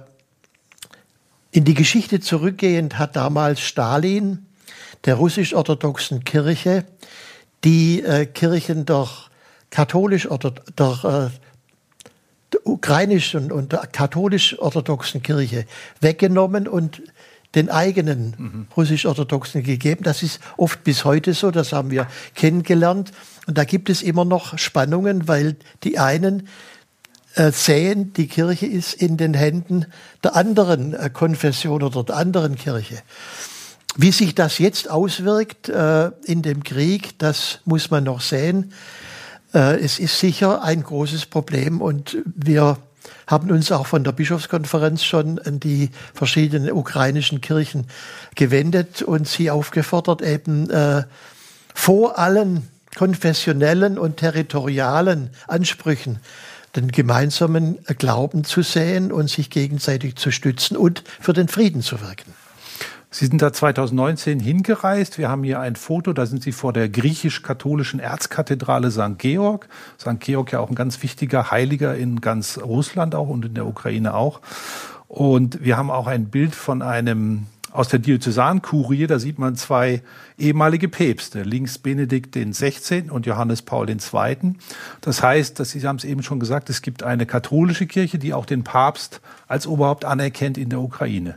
in 1.52 1.64
die 1.64 1.74
Geschichte 1.74 2.20
zurückgehend 2.20 2.98
hat 2.98 3.16
damals 3.16 3.60
Stalin 3.60 4.46
der 5.04 5.14
russisch-orthodoxen 5.14 6.24
Kirche 6.24 6.84
die 7.64 8.02
äh, 8.02 8.26
Kirchen 8.26 8.84
der 8.84 9.08
katholisch 9.72 10.30
oder 10.30 10.52
der, 10.78 11.32
der 12.52 12.66
ukrainischen 12.66 13.50
und 13.50 13.72
der 13.72 13.88
katholisch-orthodoxen 13.90 15.22
Kirche 15.22 15.66
weggenommen 16.00 16.68
und 16.68 17.02
den 17.54 17.68
eigenen 17.68 18.34
mhm. 18.38 18.66
russisch-orthodoxen 18.76 19.62
gegeben. 19.62 20.04
Das 20.04 20.22
ist 20.22 20.40
oft 20.56 20.84
bis 20.84 21.04
heute 21.04 21.34
so, 21.34 21.50
das 21.50 21.72
haben 21.72 21.90
wir 21.90 22.06
kennengelernt. 22.34 23.12
Und 23.46 23.58
da 23.58 23.64
gibt 23.64 23.90
es 23.90 24.02
immer 24.02 24.24
noch 24.24 24.56
Spannungen, 24.58 25.26
weil 25.26 25.56
die 25.82 25.98
einen 25.98 26.48
äh, 27.34 27.50
sehen, 27.50 28.12
die 28.12 28.26
Kirche 28.26 28.66
ist 28.66 28.94
in 28.94 29.16
den 29.16 29.34
Händen 29.34 29.86
der 30.22 30.36
anderen 30.36 30.94
äh, 30.94 31.10
Konfession 31.10 31.82
oder 31.82 32.04
der 32.04 32.16
anderen 32.16 32.56
Kirche. 32.56 33.02
Wie 33.96 34.12
sich 34.12 34.34
das 34.34 34.58
jetzt 34.58 34.90
auswirkt 34.90 35.68
äh, 35.68 36.10
in 36.24 36.42
dem 36.42 36.62
Krieg, 36.62 37.18
das 37.18 37.60
muss 37.64 37.90
man 37.90 38.04
noch 38.04 38.22
sehen. 38.22 38.72
Äh, 39.54 39.80
es 39.80 39.98
ist 39.98 40.18
sicher 40.18 40.62
ein 40.62 40.82
großes 40.82 41.26
Problem 41.26 41.80
und 41.80 42.18
wir 42.24 42.78
haben 43.26 43.50
uns 43.50 43.72
auch 43.72 43.86
von 43.86 44.04
der 44.04 44.12
Bischofskonferenz 44.12 45.04
schon 45.04 45.38
an 45.40 45.60
die 45.60 45.90
verschiedenen 46.14 46.72
ukrainischen 46.72 47.40
Kirchen 47.40 47.86
gewendet 48.34 49.02
und 49.02 49.26
sie 49.26 49.50
aufgefordert, 49.50 50.22
eben 50.22 50.70
äh, 50.70 51.04
vor 51.74 52.18
allen 52.18 52.68
konfessionellen 52.94 53.98
und 53.98 54.18
territorialen 54.18 55.30
Ansprüchen 55.46 56.20
den 56.76 56.88
gemeinsamen 56.88 57.78
Glauben 57.98 58.44
zu 58.44 58.62
sehen 58.62 59.12
und 59.12 59.28
sich 59.28 59.50
gegenseitig 59.50 60.16
zu 60.16 60.30
stützen 60.30 60.76
und 60.76 61.02
für 61.20 61.32
den 61.32 61.48
Frieden 61.48 61.82
zu 61.82 62.00
wirken. 62.00 62.34
Sie 63.14 63.26
sind 63.26 63.42
da 63.42 63.52
2019 63.52 64.40
hingereist. 64.40 65.18
Wir 65.18 65.28
haben 65.28 65.44
hier 65.44 65.60
ein 65.60 65.76
Foto, 65.76 66.14
da 66.14 66.24
sind 66.24 66.42
Sie 66.42 66.50
vor 66.50 66.72
der 66.72 66.88
griechisch-katholischen 66.88 68.00
Erzkathedrale 68.00 68.90
St. 68.90 69.18
Georg. 69.18 69.68
St. 70.00 70.18
Georg 70.18 70.50
ja 70.50 70.60
auch 70.60 70.70
ein 70.70 70.74
ganz 70.74 71.02
wichtiger 71.02 71.50
Heiliger 71.50 71.94
in 71.94 72.22
ganz 72.22 72.58
Russland 72.58 73.14
auch 73.14 73.28
und 73.28 73.44
in 73.44 73.52
der 73.52 73.66
Ukraine 73.66 74.14
auch. 74.14 74.40
Und 75.08 75.62
wir 75.62 75.76
haben 75.76 75.90
auch 75.90 76.06
ein 76.06 76.30
Bild 76.30 76.54
von 76.54 76.80
einem 76.80 77.48
aus 77.70 77.88
der 77.88 77.98
Diözesankurie, 77.98 79.06
da 79.06 79.18
sieht 79.18 79.38
man 79.38 79.56
zwei 79.56 80.02
ehemalige 80.38 80.88
Päpste, 80.88 81.42
links 81.42 81.76
Benedikt 81.78 82.34
den 82.34 82.54
16. 82.54 83.10
und 83.10 83.26
Johannes 83.26 83.60
Paul 83.60 83.90
II. 83.90 84.54
Das 85.02 85.22
heißt, 85.22 85.60
dass 85.60 85.70
Sie 85.70 85.86
haben 85.86 85.96
es 85.96 86.04
eben 86.04 86.22
schon 86.22 86.40
gesagt, 86.40 86.70
es 86.70 86.80
gibt 86.80 87.02
eine 87.02 87.26
katholische 87.26 87.86
Kirche, 87.86 88.18
die 88.18 88.32
auch 88.32 88.46
den 88.46 88.64
Papst 88.64 89.20
als 89.48 89.66
Oberhaupt 89.66 90.06
anerkennt 90.06 90.56
in 90.56 90.70
der 90.70 90.80
Ukraine. 90.80 91.34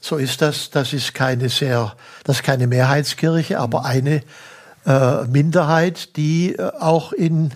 So 0.00 0.16
ist 0.16 0.42
das. 0.42 0.70
Das 0.70 0.92
ist 0.92 1.14
keine 1.14 1.48
sehr, 1.48 1.94
das 2.24 2.36
ist 2.36 2.42
keine 2.42 2.66
Mehrheitskirche, 2.66 3.58
aber 3.58 3.84
eine 3.84 4.22
äh, 4.86 5.24
Minderheit, 5.24 6.16
die 6.16 6.54
äh, 6.54 6.72
auch 6.78 7.12
in 7.12 7.52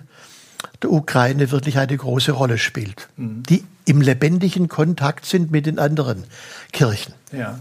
der 0.81 0.91
Ukraine 0.91 1.51
wirklich 1.51 1.77
eine 1.77 1.97
große 1.97 2.31
Rolle 2.31 2.57
spielt, 2.57 3.07
mhm. 3.17 3.43
die 3.43 3.63
im 3.85 4.01
lebendigen 4.01 4.67
Kontakt 4.67 5.25
sind 5.25 5.51
mit 5.51 5.65
den 5.65 5.79
anderen 5.79 6.23
Kirchen. 6.71 7.13
Ja. 7.31 7.59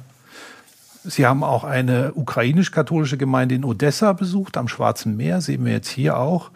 Sie 1.05 1.27
haben 1.27 1.45
auch 1.45 1.65
eine 1.65 2.15
ukrainisch-katholische 2.15 3.19
Gemeinde 3.19 3.55
in 3.55 3.65
Odessa 3.65 4.15
besucht, 4.15 4.57
am 4.57 4.69
Schwarzen 4.69 5.17
Meer, 5.17 5.43
sehen 5.43 5.65
wir 5.65 5.73
jetzt 5.73 5.91
hier 5.91 6.17
auch. 6.19 6.51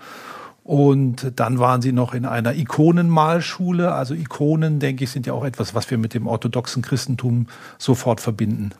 Und 0.68 1.32
dann 1.36 1.58
waren 1.58 1.80
sie 1.80 1.92
noch 1.92 2.12
in 2.12 2.26
einer 2.26 2.52
Ikonenmalschule. 2.54 3.90
Also 3.90 4.12
Ikonen, 4.12 4.80
denke 4.80 5.04
ich, 5.04 5.10
sind 5.10 5.24
ja 5.24 5.32
auch 5.32 5.46
etwas, 5.46 5.74
was 5.74 5.90
wir 5.90 5.96
mit 5.96 6.12
dem 6.12 6.26
orthodoxen 6.26 6.82
Christentum 6.82 7.46
sofort 7.78 8.20
verbinden. 8.20 8.72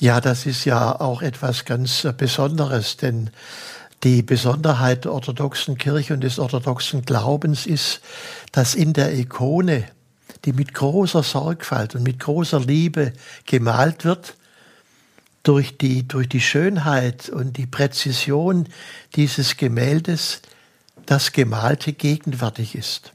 Ja, 0.00 0.20
das 0.20 0.44
ist 0.44 0.66
ja 0.66 1.00
auch 1.00 1.22
etwas 1.22 1.64
ganz 1.64 2.06
Besonderes, 2.18 2.98
denn 2.98 3.30
die 4.02 4.20
Besonderheit 4.20 5.06
der 5.06 5.14
orthodoxen 5.14 5.78
Kirche 5.78 6.12
und 6.12 6.20
des 6.20 6.38
orthodoxen 6.38 7.06
Glaubens 7.06 7.64
ist, 7.64 8.02
dass 8.52 8.74
in 8.74 8.92
der 8.92 9.14
Ikone 9.14 9.84
die 10.44 10.52
mit 10.52 10.74
großer 10.74 11.22
Sorgfalt 11.22 11.94
und 11.94 12.02
mit 12.02 12.18
großer 12.18 12.60
Liebe 12.60 13.14
gemalt 13.46 14.04
wird, 14.04 14.36
durch 15.44 15.78
die, 15.78 16.08
durch 16.08 16.28
die 16.28 16.40
Schönheit 16.40 17.28
und 17.28 17.56
die 17.56 17.66
Präzision 17.66 18.66
dieses 19.14 19.56
Gemäldes 19.56 20.42
das 21.06 21.32
Gemalte 21.32 21.92
gegenwärtig 21.92 22.74
ist. 22.74 23.12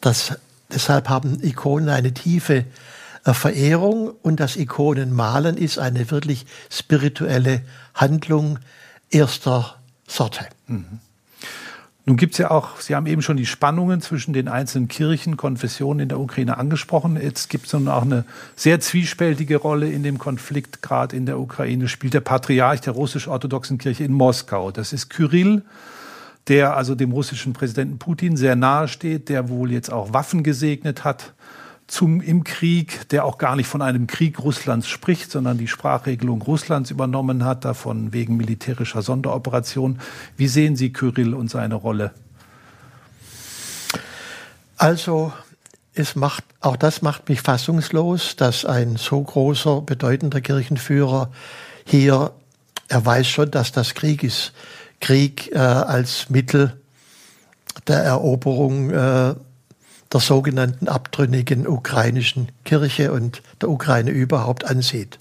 Das, 0.00 0.38
deshalb 0.72 1.08
haben 1.08 1.42
Ikonen 1.42 1.90
eine 1.90 2.14
tiefe 2.14 2.64
äh, 3.24 3.34
Verehrung 3.34 4.10
und 4.22 4.40
das 4.40 4.56
Ikonenmalen 4.56 5.56
ist 5.56 5.78
eine 5.78 6.10
wirklich 6.10 6.46
spirituelle 6.70 7.62
Handlung 7.94 8.58
erster 9.10 9.76
Sorte. 10.06 10.46
Mhm. 10.66 11.00
Nun 12.04 12.16
gibt 12.16 12.32
es 12.32 12.38
ja 12.38 12.50
auch, 12.50 12.80
Sie 12.80 12.96
haben 12.96 13.06
eben 13.06 13.22
schon 13.22 13.36
die 13.36 13.46
Spannungen 13.46 14.00
zwischen 14.00 14.32
den 14.32 14.48
einzelnen 14.48 14.88
Kirchen, 14.88 15.36
Konfessionen 15.36 16.00
in 16.00 16.08
der 16.08 16.18
Ukraine 16.18 16.58
angesprochen. 16.58 17.16
Jetzt 17.20 17.48
gibt 17.48 17.66
es 17.66 17.72
nun 17.74 17.86
auch 17.86 18.02
eine 18.02 18.24
sehr 18.56 18.80
zwiespältige 18.80 19.56
Rolle 19.56 19.88
in 19.88 20.02
dem 20.02 20.18
Konflikt, 20.18 20.82
gerade 20.82 21.16
in 21.16 21.26
der 21.26 21.38
Ukraine, 21.38 21.86
spielt 21.86 22.14
der 22.14 22.20
Patriarch 22.20 22.80
der 22.80 22.94
russisch-orthodoxen 22.94 23.78
Kirche 23.78 24.02
in 24.02 24.12
Moskau. 24.12 24.72
Das 24.72 24.92
ist 24.92 25.10
Kyrill, 25.10 25.62
der 26.48 26.76
also 26.76 26.96
dem 26.96 27.12
russischen 27.12 27.52
Präsidenten 27.52 27.98
Putin 27.98 28.36
sehr 28.36 28.56
nahe 28.56 28.88
steht, 28.88 29.28
der 29.28 29.48
wohl 29.48 29.70
jetzt 29.70 29.92
auch 29.92 30.12
Waffen 30.12 30.42
gesegnet 30.42 31.04
hat 31.04 31.32
zum, 31.86 32.20
im 32.20 32.44
Krieg, 32.44 33.08
der 33.10 33.24
auch 33.24 33.38
gar 33.38 33.56
nicht 33.56 33.66
von 33.66 33.82
einem 33.82 34.06
Krieg 34.06 34.38
Russlands 34.38 34.88
spricht, 34.88 35.30
sondern 35.30 35.58
die 35.58 35.68
Sprachregelung 35.68 36.40
Russlands 36.42 36.90
übernommen 36.90 37.44
hat, 37.44 37.64
davon 37.64 38.12
wegen 38.12 38.36
militärischer 38.36 39.02
Sonderoperation. 39.02 39.98
Wie 40.36 40.48
sehen 40.48 40.76
Sie 40.76 40.92
Kyrill 40.92 41.34
und 41.34 41.50
seine 41.50 41.74
Rolle? 41.74 42.12
Also, 44.76 45.32
es 45.94 46.16
macht, 46.16 46.44
auch 46.60 46.76
das 46.76 47.02
macht 47.02 47.28
mich 47.28 47.42
fassungslos, 47.42 48.36
dass 48.36 48.64
ein 48.64 48.96
so 48.96 49.22
großer, 49.22 49.82
bedeutender 49.82 50.40
Kirchenführer 50.40 51.30
hier, 51.84 52.32
er 52.88 53.04
weiß 53.04 53.28
schon, 53.28 53.50
dass 53.50 53.72
das 53.72 53.94
Krieg 53.94 54.22
ist. 54.22 54.52
Krieg 55.00 55.52
äh, 55.52 55.58
als 55.58 56.30
Mittel 56.30 56.80
der 57.86 57.98
Eroberung 57.98 58.90
äh, 58.90 59.34
der 60.12 60.20
sogenannten 60.20 60.88
abtrünnigen 60.88 61.66
ukrainischen 61.66 62.52
Kirche 62.64 63.12
und 63.12 63.42
der 63.60 63.70
Ukraine 63.70 64.10
überhaupt 64.10 64.64
ansieht. 64.64 65.18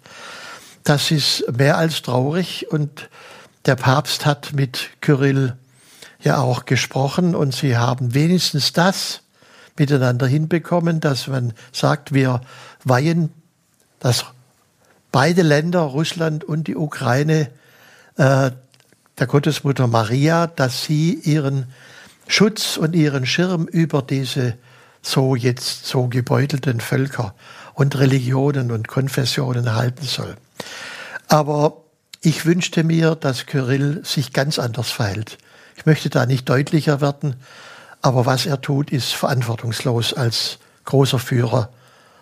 Das 0.84 1.12
ist 1.12 1.46
mehr 1.56 1.78
als 1.78 2.02
traurig 2.02 2.68
und 2.72 3.10
der 3.66 3.76
Papst 3.76 4.26
hat 4.26 4.54
mit 4.54 4.90
Kyrill 5.02 5.56
ja 6.22 6.40
auch 6.40 6.66
gesprochen 6.66 7.36
und 7.36 7.54
sie 7.54 7.78
haben 7.78 8.14
wenigstens 8.14 8.74
das 8.74 9.22
miteinander 9.78 10.28
hinbekommen, 10.28 11.00
dass 11.00 11.28
man 11.28 11.54
sagt, 11.72 12.14
wir 12.14 12.42
weihen, 12.84 13.32
dass 14.00 14.26
beide 15.12 15.42
Länder, 15.42 15.82
Russland 15.82 16.44
und 16.44 16.68
die 16.68 16.76
Ukraine, 16.76 17.50
äh, 18.18 18.52
der 19.20 19.28
Gottesmutter 19.28 19.88
Maria, 19.88 20.48
dass 20.48 20.84
sie 20.84 21.14
ihren 21.14 21.68
Schutz 22.28 22.78
und 22.78 22.96
ihren 22.96 23.26
Schirm 23.26 23.66
über 23.66 24.02
diese 24.02 24.58
so 25.02 25.36
jetzt 25.36 25.86
so 25.86 26.08
gebeutelten 26.08 26.80
Völker 26.80 27.34
und 27.74 27.98
Religionen 27.98 28.72
und 28.72 28.88
Konfessionen 28.88 29.74
halten 29.76 30.06
soll. 30.06 30.36
Aber 31.28 31.78
ich 32.22 32.46
wünschte 32.46 32.84
mir, 32.84 33.16
dass 33.16 33.46
Kyrill 33.46 34.02
sich 34.04 34.34
ganz 34.34 34.60
anders 34.60 34.92
verhält. 34.92 35.38
Ich 35.76 35.86
möchte 35.86 36.10
da 36.10 36.26
nicht 36.26 36.48
deutlicher 36.48 37.02
werden, 37.02 37.36
aber 38.02 38.26
was 38.26 38.46
er 38.46 38.62
tut, 38.62 38.92
ist 38.92 39.14
verantwortungslos 39.14 40.14
als 40.14 40.60
großer 40.86 41.20
Führer 41.20 41.70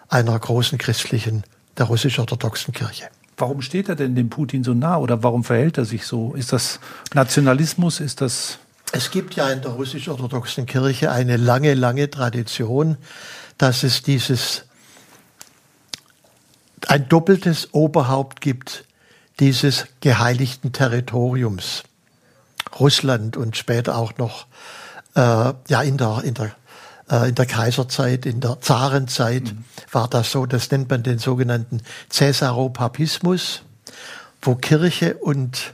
einer 0.09 0.37
großen 0.37 0.77
christlichen, 0.77 1.43
der 1.77 1.85
russisch-orthodoxen 1.85 2.73
Kirche. 2.73 3.09
Warum 3.37 3.61
steht 3.61 3.87
er 3.87 3.95
denn 3.95 4.15
dem 4.15 4.29
Putin 4.29 4.63
so 4.63 4.73
nah 4.73 4.97
oder 4.97 5.23
warum 5.23 5.43
verhält 5.43 5.77
er 5.77 5.85
sich 5.85 6.05
so? 6.05 6.33
Ist 6.33 6.51
das 6.51 6.79
Nationalismus? 7.13 8.01
Ist 8.01 8.21
das 8.21 8.59
es 8.91 9.11
gibt 9.11 9.35
ja 9.35 9.49
in 9.49 9.61
der 9.61 9.71
russisch-orthodoxen 9.71 10.65
Kirche 10.65 11.11
eine 11.11 11.37
lange, 11.37 11.73
lange 11.73 12.09
Tradition, 12.09 12.97
dass 13.57 13.83
es 13.83 14.01
dieses 14.01 14.63
ein 16.87 17.07
doppeltes 17.09 17.73
Oberhaupt 17.73 18.41
gibt 18.41 18.85
dieses 19.39 19.87
geheiligten 20.01 20.73
Territoriums. 20.73 21.83
Russland 22.79 23.37
und 23.37 23.57
später 23.57 23.97
auch 23.97 24.17
noch 24.17 24.45
äh, 25.15 25.53
ja 25.67 25.81
in 25.81 25.97
der 25.97 26.21
in 26.23 26.33
der 26.33 26.51
äh, 27.09 27.29
in 27.29 27.35
der 27.35 27.45
Kaiserzeit, 27.45 28.25
in 28.25 28.41
der 28.41 28.61
Zarenzeit 28.61 29.43
mhm. 29.43 29.63
war 29.91 30.07
das 30.07 30.31
so. 30.31 30.45
Das 30.45 30.69
nennt 30.71 30.89
man 30.89 31.03
den 31.03 31.19
sogenannten 31.19 31.81
Cäsaropapismus, 32.09 33.63
wo 34.41 34.55
Kirche 34.55 35.15
und 35.15 35.73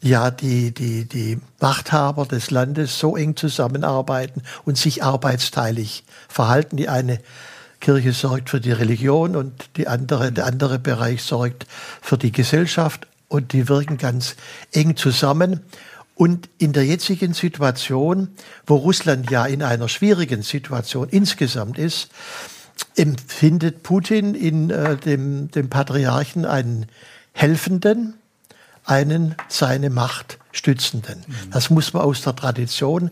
ja 0.00 0.30
die, 0.30 0.72
die, 0.72 1.04
die 1.04 1.38
Machthaber 1.60 2.26
des 2.26 2.50
Landes 2.50 2.98
so 2.98 3.16
eng 3.16 3.36
zusammenarbeiten 3.36 4.42
und 4.64 4.78
sich 4.78 5.02
arbeitsteilig 5.02 6.04
verhalten. 6.28 6.76
Die 6.76 6.88
eine 6.88 7.20
Kirche 7.80 8.12
sorgt 8.12 8.50
für 8.50 8.60
die 8.60 8.72
Religion 8.72 9.36
und 9.36 9.70
die 9.76 9.88
andere, 9.88 10.32
der 10.32 10.46
andere 10.46 10.78
Bereich 10.78 11.22
sorgt 11.22 11.66
für 12.00 12.18
die 12.18 12.32
Gesellschaft 12.32 13.06
und 13.28 13.52
die 13.52 13.68
wirken 13.68 13.98
ganz 13.98 14.36
eng 14.72 14.96
zusammen. 14.96 15.60
Und 16.14 16.48
in 16.58 16.72
der 16.72 16.84
jetzigen 16.84 17.32
Situation, 17.32 18.28
wo 18.66 18.76
Russland 18.76 19.30
ja 19.30 19.46
in 19.46 19.62
einer 19.62 19.88
schwierigen 19.88 20.42
Situation 20.42 21.08
insgesamt 21.08 21.78
ist, 21.78 22.10
empfindet 22.96 23.84
Putin 23.84 24.34
in 24.34 24.70
äh, 24.70 24.96
dem, 24.96 25.50
dem 25.52 25.70
Patriarchen 25.70 26.44
einen 26.44 26.86
helfenden, 27.32 28.14
einen 28.88 29.34
seine 29.48 29.90
Macht 29.90 30.38
stützenden. 30.50 31.24
Das 31.52 31.70
muss 31.70 31.92
man 31.92 32.02
aus 32.02 32.22
der 32.22 32.34
Tradition 32.34 33.10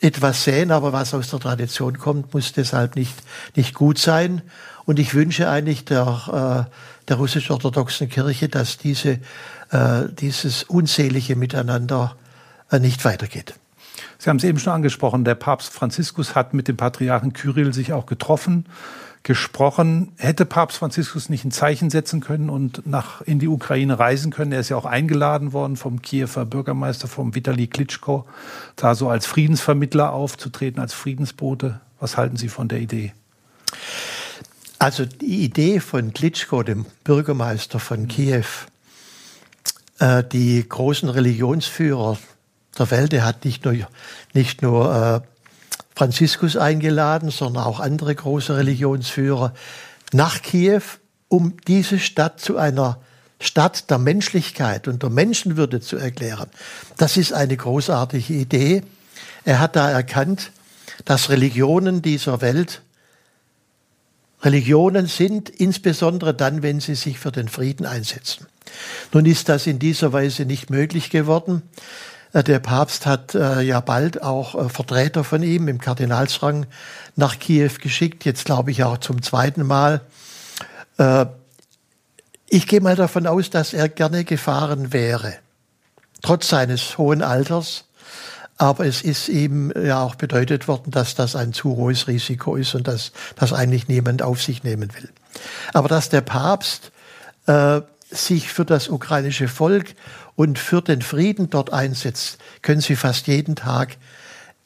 etwas 0.00 0.44
sehen, 0.44 0.72
aber 0.72 0.92
was 0.92 1.14
aus 1.14 1.30
der 1.30 1.38
Tradition 1.38 1.98
kommt, 1.98 2.34
muss 2.34 2.52
deshalb 2.52 2.96
nicht, 2.96 3.14
nicht 3.54 3.74
gut 3.74 3.98
sein. 3.98 4.42
Und 4.86 4.98
ich 4.98 5.14
wünsche 5.14 5.48
eigentlich 5.50 5.84
der, 5.84 6.66
äh, 6.68 7.06
der 7.08 7.16
russisch-orthodoxen 7.16 8.08
Kirche, 8.08 8.48
dass 8.48 8.78
diese, 8.78 9.18
äh, 9.70 10.08
dieses 10.18 10.64
unselige 10.64 11.36
Miteinander 11.36 12.16
äh, 12.70 12.78
nicht 12.78 13.04
weitergeht. 13.04 13.54
Sie 14.16 14.30
haben 14.30 14.38
es 14.38 14.44
eben 14.44 14.58
schon 14.58 14.72
angesprochen, 14.72 15.24
der 15.24 15.34
Papst 15.34 15.72
Franziskus 15.72 16.34
hat 16.34 16.54
mit 16.54 16.68
dem 16.68 16.76
Patriarchen 16.76 17.34
Kyrill 17.34 17.72
sich 17.72 17.92
auch 17.92 18.06
getroffen 18.06 18.66
gesprochen. 19.28 20.12
Hätte 20.16 20.46
Papst 20.46 20.78
Franziskus 20.78 21.28
nicht 21.28 21.44
ein 21.44 21.50
Zeichen 21.50 21.90
setzen 21.90 22.20
können 22.20 22.48
und 22.48 22.86
nach 22.86 23.20
in 23.20 23.38
die 23.38 23.46
Ukraine 23.46 23.98
reisen 23.98 24.32
können? 24.32 24.52
Er 24.52 24.60
ist 24.60 24.70
ja 24.70 24.76
auch 24.78 24.86
eingeladen 24.86 25.52
worden 25.52 25.76
vom 25.76 26.00
Kiewer 26.00 26.46
Bürgermeister, 26.46 27.08
vom 27.08 27.34
Vitali 27.34 27.66
Klitschko, 27.66 28.24
da 28.76 28.94
so 28.94 29.10
als 29.10 29.26
Friedensvermittler 29.26 30.14
aufzutreten, 30.14 30.80
als 30.80 30.94
Friedensbote. 30.94 31.78
Was 32.00 32.16
halten 32.16 32.38
Sie 32.38 32.48
von 32.48 32.68
der 32.68 32.80
Idee? 32.80 33.12
Also 34.78 35.04
die 35.04 35.44
Idee 35.44 35.80
von 35.80 36.14
Klitschko, 36.14 36.62
dem 36.62 36.86
Bürgermeister 37.04 37.80
von 37.80 38.08
Kiew, 38.08 38.46
äh, 39.98 40.24
die 40.24 40.66
großen 40.66 41.10
Religionsführer 41.10 42.16
der 42.78 42.90
Welt, 42.90 43.12
er 43.12 43.26
hat 43.26 43.44
nicht 43.44 43.66
nur, 43.66 43.74
nicht 44.32 44.62
nur 44.62 45.22
äh, 45.22 45.37
Franziskus 45.98 46.56
eingeladen, 46.56 47.30
sondern 47.30 47.64
auch 47.64 47.80
andere 47.80 48.14
große 48.14 48.56
Religionsführer 48.56 49.52
nach 50.12 50.42
Kiew, 50.42 50.82
um 51.26 51.56
diese 51.66 51.98
Stadt 51.98 52.38
zu 52.38 52.56
einer 52.56 53.00
Stadt 53.40 53.90
der 53.90 53.98
Menschlichkeit 53.98 54.86
und 54.86 55.02
der 55.02 55.10
Menschenwürde 55.10 55.80
zu 55.80 55.96
erklären. 55.96 56.48
Das 56.98 57.16
ist 57.16 57.32
eine 57.32 57.56
großartige 57.56 58.32
Idee. 58.32 58.84
Er 59.44 59.58
hat 59.58 59.74
da 59.74 59.90
erkannt, 59.90 60.52
dass 61.04 61.30
Religionen 61.30 62.00
dieser 62.00 62.40
Welt 62.42 62.82
Religionen 64.42 65.08
sind, 65.08 65.48
insbesondere 65.50 66.32
dann, 66.32 66.62
wenn 66.62 66.78
sie 66.78 66.94
sich 66.94 67.18
für 67.18 67.32
den 67.32 67.48
Frieden 67.48 67.86
einsetzen. 67.86 68.46
Nun 69.12 69.26
ist 69.26 69.48
das 69.48 69.66
in 69.66 69.80
dieser 69.80 70.12
Weise 70.12 70.44
nicht 70.44 70.70
möglich 70.70 71.10
geworden. 71.10 71.62
Äh, 72.32 72.44
der 72.44 72.58
Papst 72.58 73.06
hat 73.06 73.34
äh, 73.34 73.60
ja 73.62 73.80
bald 73.80 74.22
auch 74.22 74.54
äh, 74.54 74.68
Vertreter 74.68 75.24
von 75.24 75.42
ihm 75.42 75.68
im 75.68 75.80
Kardinalsrang 75.80 76.66
nach 77.16 77.38
Kiew 77.38 77.72
geschickt, 77.80 78.24
jetzt 78.24 78.44
glaube 78.44 78.70
ich 78.70 78.84
auch 78.84 78.98
zum 78.98 79.22
zweiten 79.22 79.66
Mal. 79.66 80.00
Ich 82.48 82.66
gehe 82.66 82.80
mal 82.80 82.96
davon 82.96 83.28
aus, 83.28 83.50
dass 83.50 83.72
er 83.72 83.88
gerne 83.88 84.24
gefahren 84.24 84.92
wäre, 84.92 85.34
trotz 86.22 86.48
seines 86.48 86.98
hohen 86.98 87.22
Alters. 87.22 87.84
Aber 88.56 88.84
es 88.84 89.02
ist 89.02 89.28
ihm 89.28 89.72
ja 89.80 90.02
auch 90.02 90.16
bedeutet 90.16 90.66
worden, 90.66 90.90
dass 90.90 91.14
das 91.14 91.36
ein 91.36 91.52
zu 91.52 91.76
hohes 91.76 92.08
Risiko 92.08 92.56
ist 92.56 92.74
und 92.74 92.88
dass 92.88 93.12
das 93.36 93.52
eigentlich 93.52 93.86
niemand 93.86 94.22
auf 94.22 94.42
sich 94.42 94.64
nehmen 94.64 94.92
will. 94.96 95.08
Aber 95.72 95.86
dass 95.86 96.08
der 96.08 96.22
Papst 96.22 96.90
äh, 97.46 97.80
sich 98.10 98.48
für 98.48 98.64
das 98.64 98.88
ukrainische 98.88 99.48
Volk 99.48 99.94
und 100.36 100.58
für 100.58 100.82
den 100.82 101.02
Frieden 101.02 101.50
dort 101.50 101.72
einsetzt, 101.72 102.38
können 102.62 102.80
Sie 102.80 102.96
fast 102.96 103.26
jeden 103.26 103.56
Tag 103.56 103.96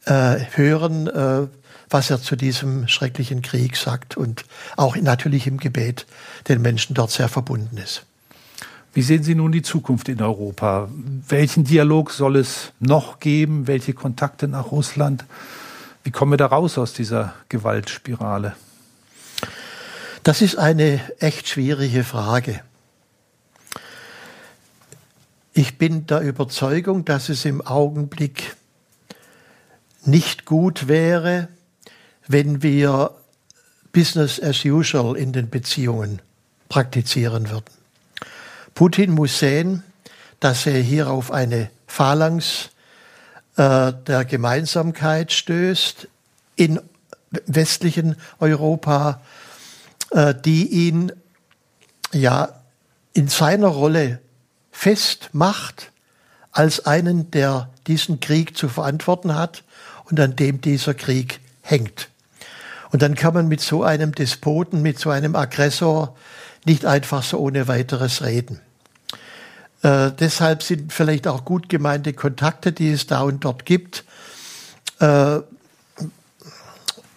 äh, 0.05 0.37
hören, 0.55 1.07
äh, 1.09 1.47
was 1.89 2.11
er 2.11 2.21
zu 2.21 2.37
diesem 2.37 2.89
schrecklichen 2.89 3.43
Krieg 3.43 3.77
sagt 3.77 4.17
und 4.17 4.45
auch 4.77 4.97
natürlich 4.97 5.47
im 5.47 5.59
Gebet 5.59 6.07
den 6.49 6.63
Menschen 6.63 6.95
dort 6.95 7.11
sehr 7.11 7.29
verbunden 7.29 7.77
ist. 7.77 8.05
Wie 8.95 9.03
sehen 9.03 9.23
Sie 9.23 9.35
nun 9.35 9.53
die 9.53 9.63
Zukunft 9.63 10.09
in 10.09 10.21
Europa? 10.21 10.89
Welchen 11.29 11.65
Dialog 11.65 12.11
soll 12.11 12.37
es 12.37 12.73
noch 12.79 13.21
geben? 13.21 13.67
Welche 13.67 13.95
Kontakte 13.95 14.49
nach 14.49 14.71
Russland? 14.71 15.25
Wie 16.05 16.11
kommen 16.11 16.33
wir 16.33 16.37
da 16.37 16.47
raus 16.47 16.77
aus 16.77 16.93
dieser 16.93 17.35
Gewaltspirale? 17.49 18.55
Das 20.25 20.43
ist 20.43 20.57
eine 20.57 21.01
echt 21.21 21.49
schwierige 21.49 22.05
Frage. 22.05 22.61
Ich 25.55 25.77
bin 25.77 26.07
der 26.07 26.23
Überzeugung, 26.23 27.05
dass 27.05 27.29
es 27.29 27.45
im 27.45 27.61
Augenblick 27.61 28.57
nicht 30.03 30.47
gut 30.47 30.89
wäre, 30.89 31.49
wenn 32.27 32.63
wir 32.63 33.11
Business 33.93 34.41
as 34.41 34.65
usual 34.65 35.15
in 35.15 35.35
den 35.35 35.51
Beziehungen 35.51 36.23
praktizieren 36.71 37.51
würden. 37.51 37.67
Putin 38.75 39.11
muss 39.11 39.39
sehen, 39.41 39.83
dass 40.41 40.65
er 40.65 40.81
hier 40.81 41.11
auf 41.11 41.31
eine 41.31 41.69
Phalanx 41.87 42.71
äh, 43.57 43.93
der 43.93 44.25
Gemeinsamkeit 44.25 45.33
stößt 45.33 46.09
in 46.57 46.81
westlichen 47.31 48.17
Europa, 48.41 49.21
äh, 50.13 50.35
die 50.35 50.89
ihn 50.89 51.13
ja 52.13 52.49
in 53.13 53.29
seiner 53.29 53.69
Rolle 53.69 54.22
festmacht 54.73 55.93
als 56.51 56.85
einen, 56.87 57.31
der 57.31 57.71
diesen 57.87 58.21
Krieg 58.21 58.57
zu 58.57 58.69
verantworten 58.69 59.37
hat 59.37 59.63
und 60.07 60.19
an 60.19 60.35
dem 60.35 60.61
dieser 60.61 60.95
Krieg 60.95 61.41
hängt. 61.63 62.09
Und 62.91 63.03
dann 63.03 63.15
kann 63.15 63.33
man 63.33 63.49
mit 63.49 63.61
so 63.61 63.85
einem 63.85 64.15
Despoten, 64.15 64.83
mit 64.83 64.99
so 64.99 65.11
einem 65.11 65.37
Aggressor 65.37 66.17
nicht 66.65 66.85
einfach 66.85 67.23
so 67.23 67.39
ohne 67.39 67.69
weiteres 67.69 68.23
reden. 68.23 68.61
Äh, 69.83 70.13
deshalb 70.13 70.63
sind 70.63 70.93
vielleicht 70.93 71.27
auch 71.27 71.45
gut 71.45 71.69
gemeinte 71.69 72.13
Kontakte, 72.13 72.73
die 72.73 72.91
es 72.91 73.07
da 73.07 73.23
und 73.23 73.45
dort 73.45 73.65
gibt, 73.65 74.05
äh, 75.01 75.41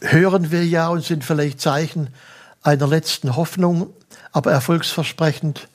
hören 0.02 0.52
wir 0.52 0.65
ja 0.65 0.88
und 0.88 1.04
sind 1.04 1.24
vielleicht 1.24 1.60
Zeichen 1.62 2.10
einer 2.62 2.88
letzten 2.88 3.36
Hoffnung, 3.36 3.94
aber 4.32 4.52
erfolgsversprechend 4.52 5.68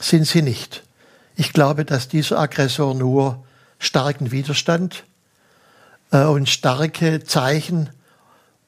sind 0.00 0.26
sie 0.26 0.42
nicht. 0.42 0.85
Ich 1.36 1.52
glaube, 1.52 1.84
dass 1.84 2.08
dieser 2.08 2.38
Aggressor 2.38 2.94
nur 2.94 3.44
starken 3.78 4.32
Widerstand 4.32 5.04
äh, 6.10 6.24
und 6.24 6.48
starke 6.48 7.24
Zeichen, 7.24 7.90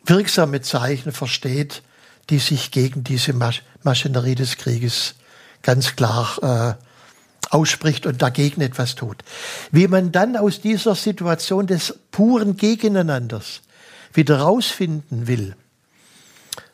wirksame 0.04 0.60
Zeichen 0.60 1.12
versteht, 1.12 1.82
die 2.28 2.38
sich 2.38 2.70
gegen 2.70 3.04
diese 3.04 3.32
Mas 3.32 3.62
Maschinerie 3.82 4.34
des 4.34 4.58
Krieges 4.58 5.14
ganz 5.62 5.96
klar 5.96 6.76
äh, 6.78 7.54
ausspricht 7.54 8.04
und 8.04 8.20
dagegen 8.20 8.60
etwas 8.60 8.96
tut. 8.96 9.22
Wie 9.70 9.88
man 9.88 10.12
dann 10.12 10.36
aus 10.36 10.60
dieser 10.60 10.94
Situation 10.94 11.66
des 11.66 11.94
puren 12.10 12.56
Gegeneinanders 12.56 13.62
wieder 14.12 14.40
rausfinden 14.40 15.26
will, 15.26 15.56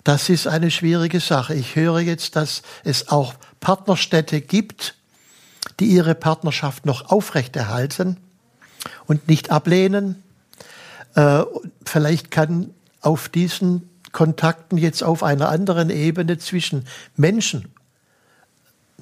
das 0.02 0.28
ist 0.28 0.48
eine 0.48 0.70
schwierige 0.70 1.20
Sache. 1.20 1.54
Ich 1.54 1.76
höre 1.76 2.00
jetzt, 2.00 2.36
dass 2.36 2.62
es 2.82 3.08
auch 3.08 3.34
Partnerstädte 3.60 4.40
gibt, 4.40 4.94
die 5.80 5.86
ihre 5.86 6.14
Partnerschaft 6.14 6.86
noch 6.86 7.10
aufrechterhalten 7.10 8.16
und 9.06 9.28
nicht 9.28 9.50
ablehnen. 9.50 10.22
Äh, 11.14 11.42
vielleicht 11.84 12.30
kann 12.30 12.70
auf 13.00 13.28
diesen 13.28 13.88
Kontakten 14.12 14.78
jetzt 14.78 15.02
auf 15.02 15.22
einer 15.22 15.48
anderen 15.48 15.90
Ebene 15.90 16.38
zwischen 16.38 16.86
Menschen 17.16 17.74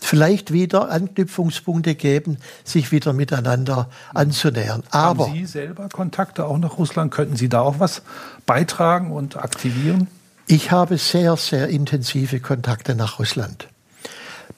vielleicht 0.03 0.53
wieder 0.53 0.91
Anknüpfungspunkte 0.91 1.95
geben, 1.95 2.39
sich 2.65 2.93
wieder 2.93 3.13
miteinander 3.13 3.89
anzunähern. 4.13 4.83
Aber 4.91 5.27
Haben 5.27 5.35
Sie 5.35 5.47
selber 5.47 5.89
Kontakte 5.89 6.45
auch 6.47 6.59
nach 6.59 6.79
Russland? 6.79 7.13
Könnten 7.13 7.37
Sie 7.37 7.49
da 7.49 7.61
auch 7.61 7.79
was 7.79 8.03
beitragen 8.45 9.13
und 9.13 9.37
aktivieren? 9.37 10.09
Ich 10.47 10.71
habe 10.71 10.99
sehr, 10.99 11.37
sehr 11.37 11.69
intensive 11.69 12.41
Kontakte 12.41 12.95
nach 12.95 13.19
Russland. 13.19 13.69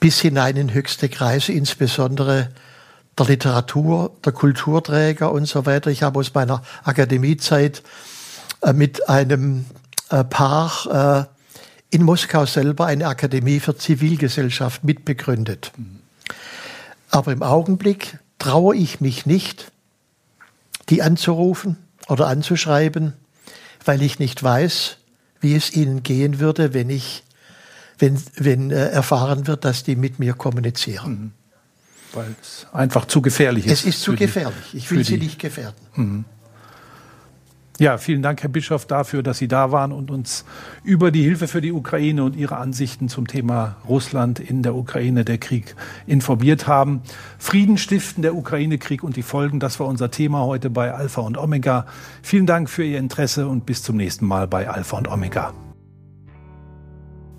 Bis 0.05 0.21
hinein 0.21 0.59
in 0.59 0.75
höchste 0.75 1.09
Kreise, 1.09 1.53
insbesondere 1.53 2.51
der 3.17 3.25
Literatur, 3.25 4.15
der 4.23 4.33
Kulturträger 4.33 5.33
und 5.33 5.47
so 5.47 5.65
weiter. 5.65 5.91
Ich 5.91 6.03
habe 6.03 6.19
aus 6.19 6.35
meiner 6.35 6.63
Akademiezeit 6.83 7.83
äh, 8.61 8.75
mit 8.75 9.09
einem 9.09 9.65
äh, 10.11 10.23
Paar 10.23 11.31
äh, 11.91 11.97
in 11.97 12.03
Moskau 12.03 12.45
selber 12.45 12.85
eine 12.85 13.07
Akademie 13.07 13.61
für 13.61 13.79
Zivilgesellschaft 13.79 14.85
mitbegründet. 14.85 15.73
Aber 17.11 17.33
im 17.33 17.43
Augenblick 17.43 18.19
traue 18.39 18.77
ich 18.77 19.01
mich 19.01 19.25
nicht, 19.25 19.73
die 20.91 21.01
anzurufen 21.01 21.79
oder 22.09 22.27
anzuschreiben, 22.27 23.15
weil 23.87 24.03
ich 24.03 24.19
nicht 24.19 24.43
weiß, 24.43 24.99
wie 25.41 25.57
es 25.57 25.73
ihnen 25.73 26.03
gehen 26.03 26.41
würde, 26.41 26.75
wenn 26.75 26.91
ich, 26.91 27.23
wenn, 27.99 28.21
wenn 28.37 28.71
äh, 28.71 28.89
erfahren 28.89 29.47
wird, 29.47 29.65
dass 29.65 29.85
die 29.85 29.97
mit 29.97 30.19
mir 30.19 30.35
kommunizieren. 30.35 31.11
Mhm. 31.11 31.33
Weil 32.13 32.35
es 32.41 32.67
einfach 32.73 33.07
zu 33.07 33.23
gefährlich 33.23 33.67
ist. 33.67 33.73
Es 33.73 33.85
ist 33.85 34.03
zu 34.03 34.15
gefährlich. 34.15 34.71
Die, 34.73 34.79
ich 34.79 34.91
will 34.91 35.05
sie 35.05 35.19
nicht 35.19 35.39
gefährden. 35.39 35.81
Mhm. 35.95 36.25
Ja, 37.81 37.99
vielen 37.99 38.23
Dank, 38.23 38.41
Herr 38.41 38.51
Bischof, 38.51 38.87
dafür, 38.87 39.25
dass 39.25 39.39
Sie 39.39 39.49
da 39.49 39.73
waren 39.73 39.91
und 39.91 40.13
uns 40.13 40.45
über 40.85 41.11
die 41.11 41.25
Hilfe 41.25 41.49
für 41.49 41.61
die 41.61 41.73
Ukraine 41.73 42.23
und 42.23 42.37
Ihre 42.37 42.57
Ansichten 42.57 43.09
zum 43.09 43.27
Thema 43.27 43.77
Russland 43.89 44.39
in 44.39 44.63
der 44.63 44.77
Ukraine, 44.77 45.25
der 45.25 45.39
Krieg, 45.39 45.75
informiert 46.07 46.69
haben. 46.69 47.03
Frieden 47.37 47.77
stiften, 47.77 48.23
der 48.23 48.37
Ukraine-Krieg 48.37 49.03
und 49.03 49.17
die 49.17 49.23
Folgen, 49.23 49.59
das 49.59 49.81
war 49.81 49.89
unser 49.89 50.13
Thema 50.13 50.43
heute 50.43 50.71
bei 50.71 50.95
Alpha 50.95 51.23
und 51.23 51.37
Omega. 51.37 51.87
Vielen 52.23 52.47
Dank 52.47 52.71
für 52.71 52.85
Ihr 52.85 52.99
Interesse 52.99 53.49
und 53.49 53.67
bis 53.67 53.83
zum 53.83 53.97
nächsten 53.97 54.25
Mal 54.25 54.47
bei 54.47 54.69
Alpha 54.69 54.97
und 54.97 55.09
Omega. 55.09 55.53